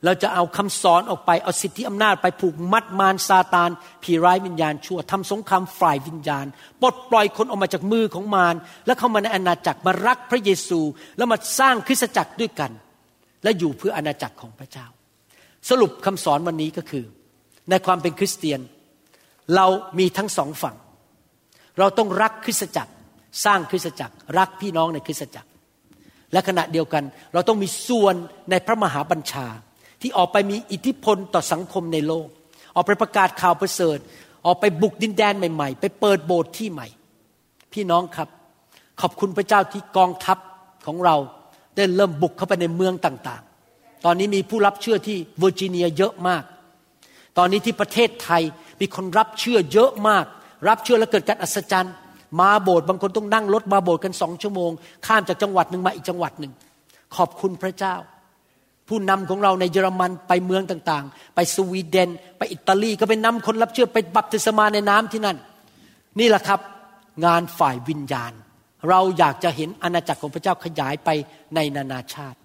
[0.06, 3.70] เราจะเอาคำสอนออกไป เอาสิทธิอำนาจไปผูกมัดมารซาตาน
[4.04, 6.46] ผีร้ายวิญญาณชั่วทำสงครามฝ่ายวิญญาณ
[6.82, 8.56] ปลดปล่อยคนออกมาจากมือของมาร
[8.86, 10.80] และเข้ามาในอาณาจักรมารักพระเยซู
[11.18, 12.72] แล้วมาสร้างคริสตจักรด้วยกัน
[13.44, 14.86] และอยู่เพื่ออาณาจักรของพระเจ้า
[15.70, 17.06] สรุปคำสอนวันนี้ก็คือ
[17.70, 18.60] ในความเป็นคริสเตียน
[19.56, 19.66] เรา
[20.00, 20.76] มีทั้งสองฝั่ง
[21.80, 22.92] เราต้องรักคริสตจักร
[23.46, 25.50] สร้างคริสตจักร รักพี่น้องในคริสตจักร
[26.34, 27.04] และขณะเดียวกัน
[27.34, 28.16] เราต้องมีส่วน
[28.50, 29.48] ในพระมหาบัญชา
[30.02, 32.28] ที่ออกไปมีอิทธิพลต่อสังคมในโลก
[32.76, 33.98] ออกไปประกาศข่าวประเสริฐ
[34.46, 36.88] ออกไปบุกดินแดนใหม่ ๆ ไปเปิดโบสถ์ที่ใหม่
[37.74, 38.30] พี่น้องครับ
[39.02, 40.38] ขอบคุณพระเจ้าที่กองทัพ
[40.86, 41.16] ของเรา
[41.76, 46.44] ได้เริ่มบุกเข้าไปในเมืองต่างๆ ตอนนี้มีผู้รับเชื่อที่เวอร์จิเนียเยอะมาก
[47.38, 48.44] ตอนนี้ที่ประเทศไทย
[48.80, 50.26] มีคนรับเชื่อเยอะมาก
[50.68, 51.94] รับเชื่อแล้วเกิดการอัศจรรย์
[52.40, 54.72] มาโบสถ์บางคนต้องนั่งรถมาโบสถ์กันสองชั่วโมง
[55.06, 56.54] ข้ามจากจังหวัดหนึ่งมาอีกจังหวัดหนึ่ง
[57.16, 57.96] ขอบคุณพระเจ้า
[58.88, 65.38] ผู้นำของเราในเยอรมันไปเมืองต่างๆ ไปสวีเดน ไปอิตาลีก็ไปนำคนรับเชื่อไปบัพติศมาในน้ำที่นั่น
[66.20, 66.60] นี่แหละครับ
[67.26, 68.34] งานฝ่ายวิญญาณ
[68.90, 71.10] เราอยากจะเห็นอาณาจักรของพระเจ้าขยายไป
[71.56, 72.38] ในนานาชาติ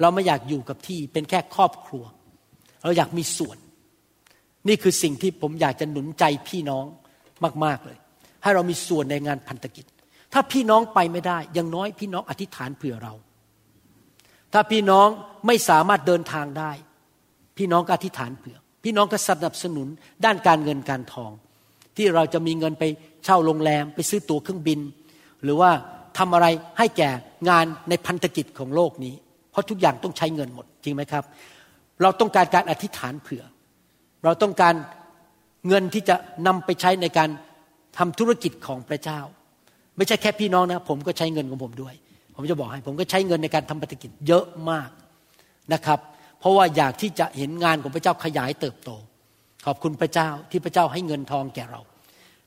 [0.00, 2.04] เราไม่อยากอยู่กับที่เป็นแค่ครอบครัว
[2.82, 3.58] เราอยากมีส่วน
[4.68, 6.84] นี่คือสิ่งที่ผมอยากจะหนุนใจพี่น้อง
[7.64, 7.98] มาก ๆเลย
[8.48, 9.84] ให้เรามีส่วนในงานพันธกิจ
[10.32, 13.14] ถ้าพี่น้องไปไม่ได้อยังน้อยพี่น้องอธิษฐานเผื่อเรา
[14.52, 15.08] ถ้าพี่น้อง
[15.46, 16.72] ไม่สามารถเดินทางได้
[17.58, 19.88] พี่น้องก็อธิษฐานเผื่อ พี่น้องก็สนับสนุน
[20.24, 21.30] ด้านการเงินการทอง
[21.96, 22.84] ที่เราจะมีเงินไป
[23.24, 24.80] เช่าโรงแรม ไปซื้อตั๋วเครื่องบิน
[25.42, 25.70] หรือว่า
[26.18, 26.46] ทำอะไร
[26.78, 27.10] ให้แก่
[27.48, 29.14] งานในพันธกิจของโลกนี้
[29.50, 31.24] เพราะทุกอย่างต้องใช้เงินหมดจริงไหมครับ
[32.02, 33.44] เราต้องการการอธิษฐานเผื่อ
[34.24, 34.74] เราต้องการ
[35.68, 37.30] เงินที่จะนำไปใช้ในการ
[37.98, 39.20] ทำธุรกิจของพระเจ้า
[39.96, 41.94] ไม่ใช่แค่พี่น้องนะ ผมก็ใช้เงินของผมด้วย
[42.34, 44.90] ผมจะบอกให้ผมก็ใช้เงินในการทำพันธกิจเยอะมาก
[45.72, 45.98] นะครับ
[46.40, 48.90] เพราะว่าอยากที่จะเห็นงานของพระเจ้าขยายเติบโต
[49.66, 51.80] ขอบคุณพระเจ้าที่พระเจ้าให้เงินทองแก่เรา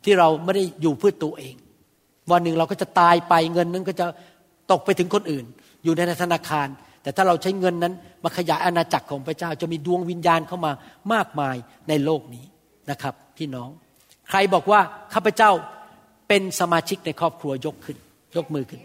[0.03, 1.55] ที่เราไม่ได้อยู่เพื่อตัวเอง
[2.31, 4.05] วันหนึ่งเราก็จะตายไปเงินนั้นก็จะ
[4.71, 5.45] ตกไปถึงคนอื่น
[5.83, 6.67] อยู่ในธนาคาร
[7.03, 7.93] แต่ถ้าเราใช้เงินนั้น
[8.23, 10.71] มาขยายอาณาจักรของพระเจ้า จะมีดวงวิญญาณเข้ามา
[11.13, 11.55] มากมาย
[11.89, 12.45] ในโลกนี้
[12.91, 13.69] นะครับ พี่น้อง
[14.31, 14.81] ใครบอกว่า
[15.13, 15.51] ข้าพเจ้า
[16.27, 17.97] เป็นสมาชิกในครอบครัวยกขึ้น
[18.35, 18.81] ยกมือขึ้น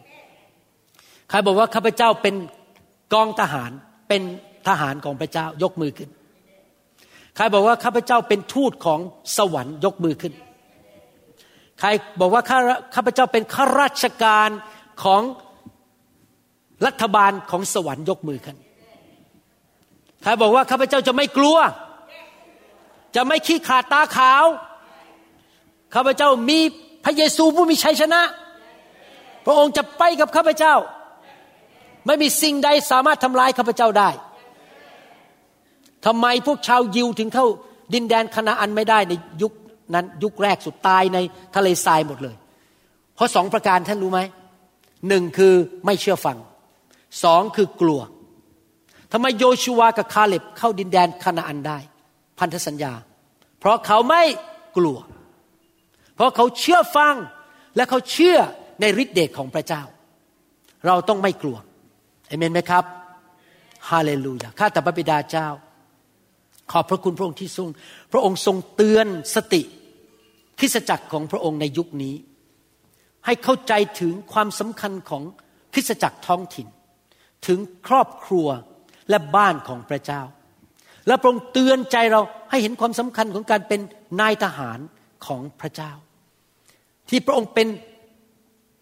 [1.30, 2.34] ใครบอกว่าข้าพเจ้าเป็น
[3.14, 3.70] กองทหาร
[4.08, 4.22] เป็น
[4.68, 6.10] ทหารของพระเจ้ายกมือขึ้น
[7.36, 9.00] ใครบอกว่าข้าพเจ้าเป็นทูตของ
[9.36, 10.32] สวรรค์ยกมือขึ้น
[11.80, 11.88] ใคร
[12.20, 12.58] บอกว่าข้า
[12.94, 14.48] ข้าพเจ้าเป็นข้าราชการ
[15.02, 15.22] ของ
[16.86, 18.56] รัฐบาลของสวรรค์ยกมือขึ้น
[20.22, 21.58] ใครบอกว่าข้าพเจ้าจะไม่กลัว
[23.16, 24.44] จะไม่ขี้ขาดตาขาว
[25.96, 26.58] ข้าพเจ้ามี
[27.04, 28.20] พระเยซูผู้มีชัยชนะ
[29.46, 30.74] พระองค์จะไปกับข้าพเจ้า
[32.06, 34.10] ไม่มีสิ่งใดสามารถทำลายข้าพเจ้าได้
[36.06, 37.46] ทำไมพวกชาวยิวถึงเข้า
[37.94, 39.52] ดินแดนคณาอันไม่ได้ในยุค
[39.94, 41.18] นั้นยุคแรกสุดตายใน
[41.56, 42.36] ทะเลทรายหมดเลย
[43.14, 44.20] เพราะสองประการท่านรู้ไหม
[45.08, 45.54] หนึ่งคือ
[45.86, 46.36] ไม่เชื่อฟัง
[47.24, 48.00] สองคือกลัว
[49.12, 51.78] ทำไมโยชูวากับคาเล็บเข้าดินแดนคณาอันได้
[52.38, 52.92] พันธสัญญา
[53.60, 54.22] เพราะเขาไม่
[54.76, 54.98] กลัว
[56.16, 57.14] เพราะเขาเชื่อฟัง
[57.76, 58.38] และเขาเชื่อ
[58.80, 59.82] ในฤทธิเดชของพระเจ้า
[60.86, 61.56] เราต้องไม่กลัว
[62.28, 62.84] เอเมนไหมครับ
[63.90, 65.48] ฮาเลลูยาข้าแต่พระบิดาเจ้า
[66.72, 67.68] ขอบพระคุณพระองค์ที่ทรง
[68.12, 69.62] พระองค์ทรงเตือนสติ
[70.58, 72.14] คริสจักรของพระองค์ในยุคนี้
[73.26, 75.22] ให้เข้าใจถึงความสำคัญของ
[75.72, 76.66] คริสจักรท้องถิ่น
[77.46, 77.58] ถึง
[77.88, 78.48] ครอบครัว
[79.10, 80.22] และบ้านของพระเจ้า
[81.06, 83.80] และพระองค์เตือนใจเราให้เห็นความสำคัญของการเป็น
[84.20, 84.78] นายทหาร
[85.26, 85.92] ของพระเจ้า
[87.08, 87.68] ที่พระองค์เป็น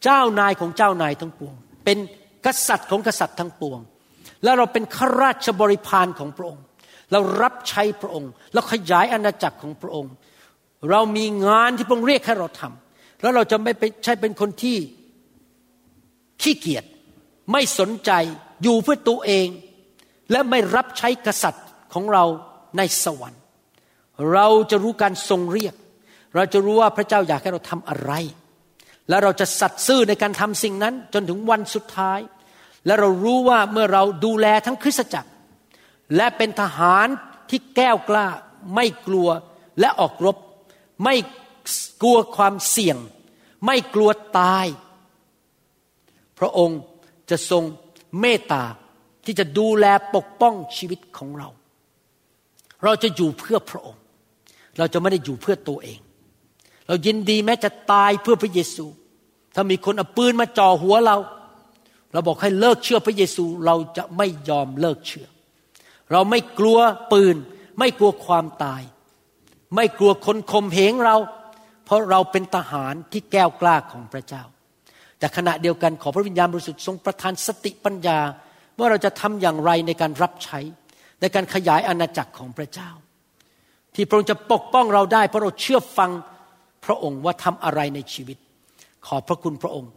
[0.05, 1.55] เจ้านายของเจ้านายทั้งปวง
[1.85, 1.99] เป็น
[2.47, 3.81] กษัตริย์ของกษัตริย์ทั้งปวง
[4.45, 6.64] และเราเป็นข้าราชบริพารของพระองค์
[7.12, 10.12] เรารับใช้พระองค์ เราขยายอาณาจักรของพระองค์
[10.91, 13.72] เรามีงานที่พระองค์เรียกให้เราทำแล้วเราจะไม่
[14.05, 14.79] ใช่เป็นคนที่
[16.43, 16.85] ขี้เกียจ
[17.53, 18.11] ไม่สนใจ
[18.62, 19.49] อยู่เพื่อตัวเอง
[20.31, 21.64] และไม่รับใช้กษัตริย์
[21.95, 22.25] ของเรา
[22.79, 23.43] ในสวรรค์
[24.33, 25.75] เราจะรู้การทรงเรียก
[26.35, 28.12] เราจะรู้ว่าพระเจ้าอยากให้เราทำอะไร
[29.09, 32.20] และเราจะสัตย์ซื่อในการทำสิ่งนั้นจนถึงวันสุดท้าย
[32.87, 35.30] และเรารู้ว่าเมื่อเราดูแลทั้งคริสตจักร
[36.16, 37.07] และเป็นทหาร
[37.51, 38.26] ที่แก้วกล้า
[38.74, 39.28] ไม่กลัว
[39.80, 40.37] และออกรบ
[41.05, 41.14] ไม่
[42.03, 42.99] กลัวความเสี่ยง
[43.66, 44.66] ไม่กลัวตาย
[46.39, 46.80] พระองค์
[47.30, 47.64] จะทรง
[48.20, 48.64] เมตตา
[49.24, 51.49] ที่จะดูแลปกป้องชีวิตของเรา
[52.85, 54.03] เราจะอยู่เพื่อพระองค์
[54.78, 56.01] เราจะไม่ได้อยู่เพื่อตัวเอง
[56.87, 58.87] เรายินดีแม้จะตายเพื่อพระเยซู
[59.55, 61.16] ถ้ามีคนเอาปืนมาจ่อหัวเรา
[62.12, 65.26] เราบอกให้เลิกเชื่อพระเยซูเราจะไม่ยอมเลิกเชื่อ
[66.12, 66.78] เราไม่กลัว
[67.12, 67.37] ปืน
[67.78, 68.82] ไม่กลัวความตาย
[69.74, 71.16] ไม่กลัวคนข่มเหงเรา
[71.85, 74.43] เพราะเราเป็นทหารที่แก้วกล้าของพระเจ้า
[75.18, 78.18] แต่ขณะเดียวกันขอพระวิญญาณบริสุทธิ์ทรงประทานสติปัญญา
[78.78, 80.61] ว่าเราจะทำอย่างไรในการรับใช้
[81.20, 82.91] ในการขยายอาณาจักรของพระเจ้า
[83.95, 86.11] ที่พระองค์จะปกป้องเราได้เพราะเราเชื่อฟัง
[86.85, 88.39] พระองค์ว่าทำอะไรในชีวิต
[89.07, 89.93] ขอบพระคุณพระองค์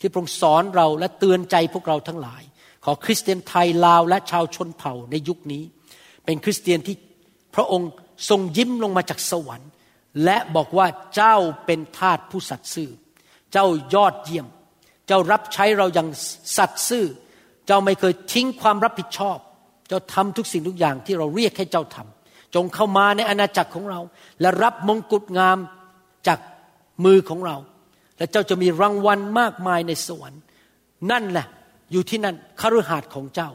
[0.00, 2.42] ที่พระองค์สอนเราและเตือนใจพวกเราทั้งหลาย
[2.84, 5.62] ขอคริสเตียนไทยลาวและชาวชนเผ่าในยุคนี้
[6.24, 6.96] เป็นคริสเตียนที่
[7.54, 7.90] พระองค์
[8.28, 9.70] ทรงยิ้มลงมาจากสวรรค์
[10.24, 11.36] และบอกว่าเจ้า
[11.66, 12.90] เป็นทาสผู้สัตย์ซื่อ
[13.52, 14.46] เจ้ายอดเยี่ยม
[15.06, 16.08] เจ้ารับใช้เราอย่าง
[16.56, 17.04] สัตย์ซื่อ
[17.66, 19.38] เจ้าไม่เคยทิ้งความรับผิดชอบ
[19.88, 24.00] เจ้าทำทุกสิ่งทุกอย่างที่เราเรียกให้เจ้าทำจงเข้ามาในอาณาจักรของเรา
[24.40, 25.58] และรับมงกุฎงาม
[26.26, 26.38] จาก
[27.04, 27.56] มือของเรา
[28.18, 30.42] และเจ้าจะมีรางวัลมากมายในสวรรค์
[31.10, 31.46] นั่นแหละ
[31.92, 33.50] อยู่ที่นั่นคฤหาสน์ของเจ้า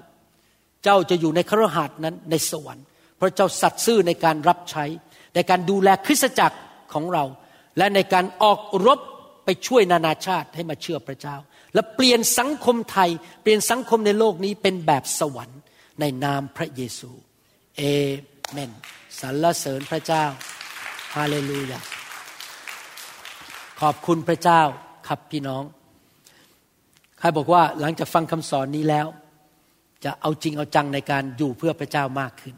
[0.84, 2.86] เจ้าจะอยู่ในคฤหาสน์นั้นในสวรรค์
[3.18, 4.86] เพราะเจ้าสัตย์ซื่อในการรับใช้
[5.36, 6.58] ในการดูแลคริสตจักร
[6.94, 7.24] ของเรา
[7.78, 9.00] และในการออกรบ
[9.46, 11.36] ไปช่วยนานาชาติให้มาเชื่อพระเจ้า
[11.74, 13.10] และเปลี่ยนสังคมไทย
[13.42, 15.60] เปลี่ยนสังคมในโลกนี้เป็นแบบสวรรค์
[16.00, 17.12] ในนามพระเยซู
[17.78, 17.82] เอ
[18.52, 18.72] เมน
[19.20, 20.26] สรรเสริญพระเจ้า
[21.16, 21.93] ฮาเลลูยา
[23.82, 24.62] ขอบคุณพระเจ้า
[25.08, 25.64] ครับพี่น้อง
[27.20, 29.08] ใครบอกว่าหลังจากฟังคำสอนนี้แล้ว
[30.04, 32.56] จะเอาจริงเอาจังในการอยู่เพื่อพระเจ้ามากขึ้น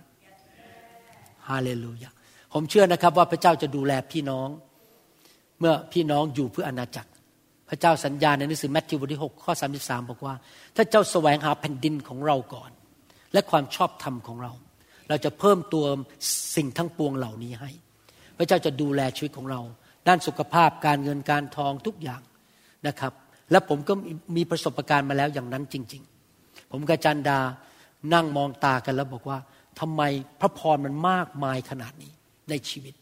[1.49, 2.09] ฮาเลลูยา
[2.53, 4.49] ผมเชื่อนะครับว่าพระเจ้าจะดูแลพี่น้อง
[5.59, 7.11] เมื่อพี่น้องอยู่เพื่ออาณาจักร
[7.69, 10.33] พระเจ้าสัญญาในหนังสือแมทธิวบทที่6ข้อ33บอกว่า
[10.75, 12.71] ถ้าเจ้าแสวงหาแผ่นดินของเราก่อน
[13.33, 14.51] และความชอบธรรมของเรา
[15.09, 15.85] เราจะเพิ่มตัว
[16.55, 17.71] สิ่งทั้งปวงเหล่านี้ให้
[18.37, 19.61] พระเจ้าจะดูแลชีวิตของเรา
[20.07, 22.21] ด้านสุขภาพการเงินการทองทุกอย่าง
[22.87, 23.13] นะครับ
[23.51, 23.93] และผมก็
[24.35, 26.03] มีประสบการณ์มาแล้วอย่างนั้นจริง
[26.37, 27.39] ๆ ผมกับจันดา
[28.13, 29.39] นั่งมองตากันแล้วบอกว่า
[29.79, 30.01] ทำไม
[30.39, 32.11] พระพรมันมากมายขนาดนี้
[32.49, 32.93] ในชีวิต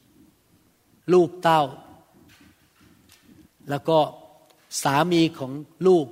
[1.13, 1.61] ลูกเต้า
[3.69, 3.97] แล้วก็
[4.83, 5.51] สามีของ
[5.87, 6.05] ลูก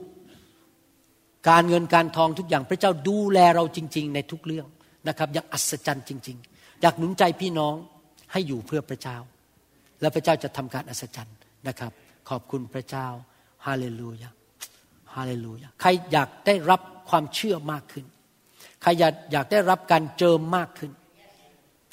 [1.50, 4.68] การเงินการทองทุกอย่างพระเจ้าดูแลเราจริง ๆ ในทุกเรื่อง
[5.08, 7.76] นะครับอย่างอัศจรรย์จริง ๆ อยากหนุนใจพี่น้อง
[8.32, 9.18] ให้อยู่เพื่อพระเจ้า
[10.02, 11.38] แล้วพระเจ้าจะทำการอัศจรรย์
[11.68, 11.92] นะครับ
[12.30, 13.08] ขอบคุณพระเจ้า
[13.66, 14.30] ฮาเลลูยา
[15.16, 18.06] ฮาเลลูยาใครอยากได้รับความเชื่อมากขึ้น
[18.82, 20.92] ใครอยากอยากได้รับการเจิมมากขึ้น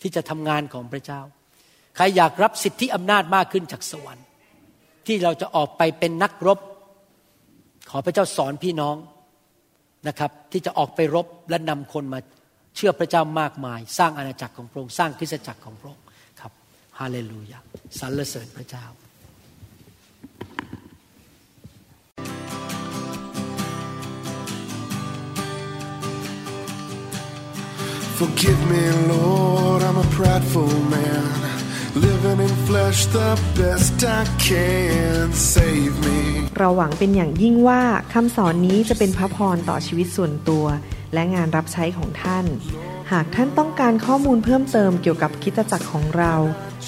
[0.03, 1.21] ที่จะทำงานของพระเจ้า
[1.97, 4.27] ใครอยากรับสิทธิอำนาจมากขึ้นจากสวรรค์
[5.07, 6.59] ที่เราจะออกไปเป็นนักรบ
[7.91, 8.97] ขอพระเจ้าสอนพี่น้อง
[10.09, 12.21] นะครับ ที่จะออกไปรบและนำคนมา
[12.77, 16.05] เชื่อพระเจ้ามากมาย สร้างอาณาจักรของพระองค์สร้างคริสตจักรของพระองค์
[17.01, 17.59] ฮาเลลูยา
[17.99, 18.87] สรรเสริญพระเจ้า
[28.19, 31.39] Forgive me, Lord, I'm a prideful man.
[32.07, 35.27] Living in flesh the best I can.
[35.55, 36.19] Save me.
[36.59, 37.83] เราหวังเป็นอย่างยิ่งว่า
[38.13, 40.67] คำสอนนี้จะเป็นพระพรต่อชีวิตส่วนตัว
[41.15, 42.45] และงานรับใช้ของท่าน
[43.13, 46.35] หากท่านต้องการข้อมูลเพิ่มเติมเกี่ยวกับคริดจักรของเรา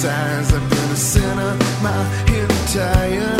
[0.00, 0.50] signs.
[0.54, 3.39] I've been a sinner my entire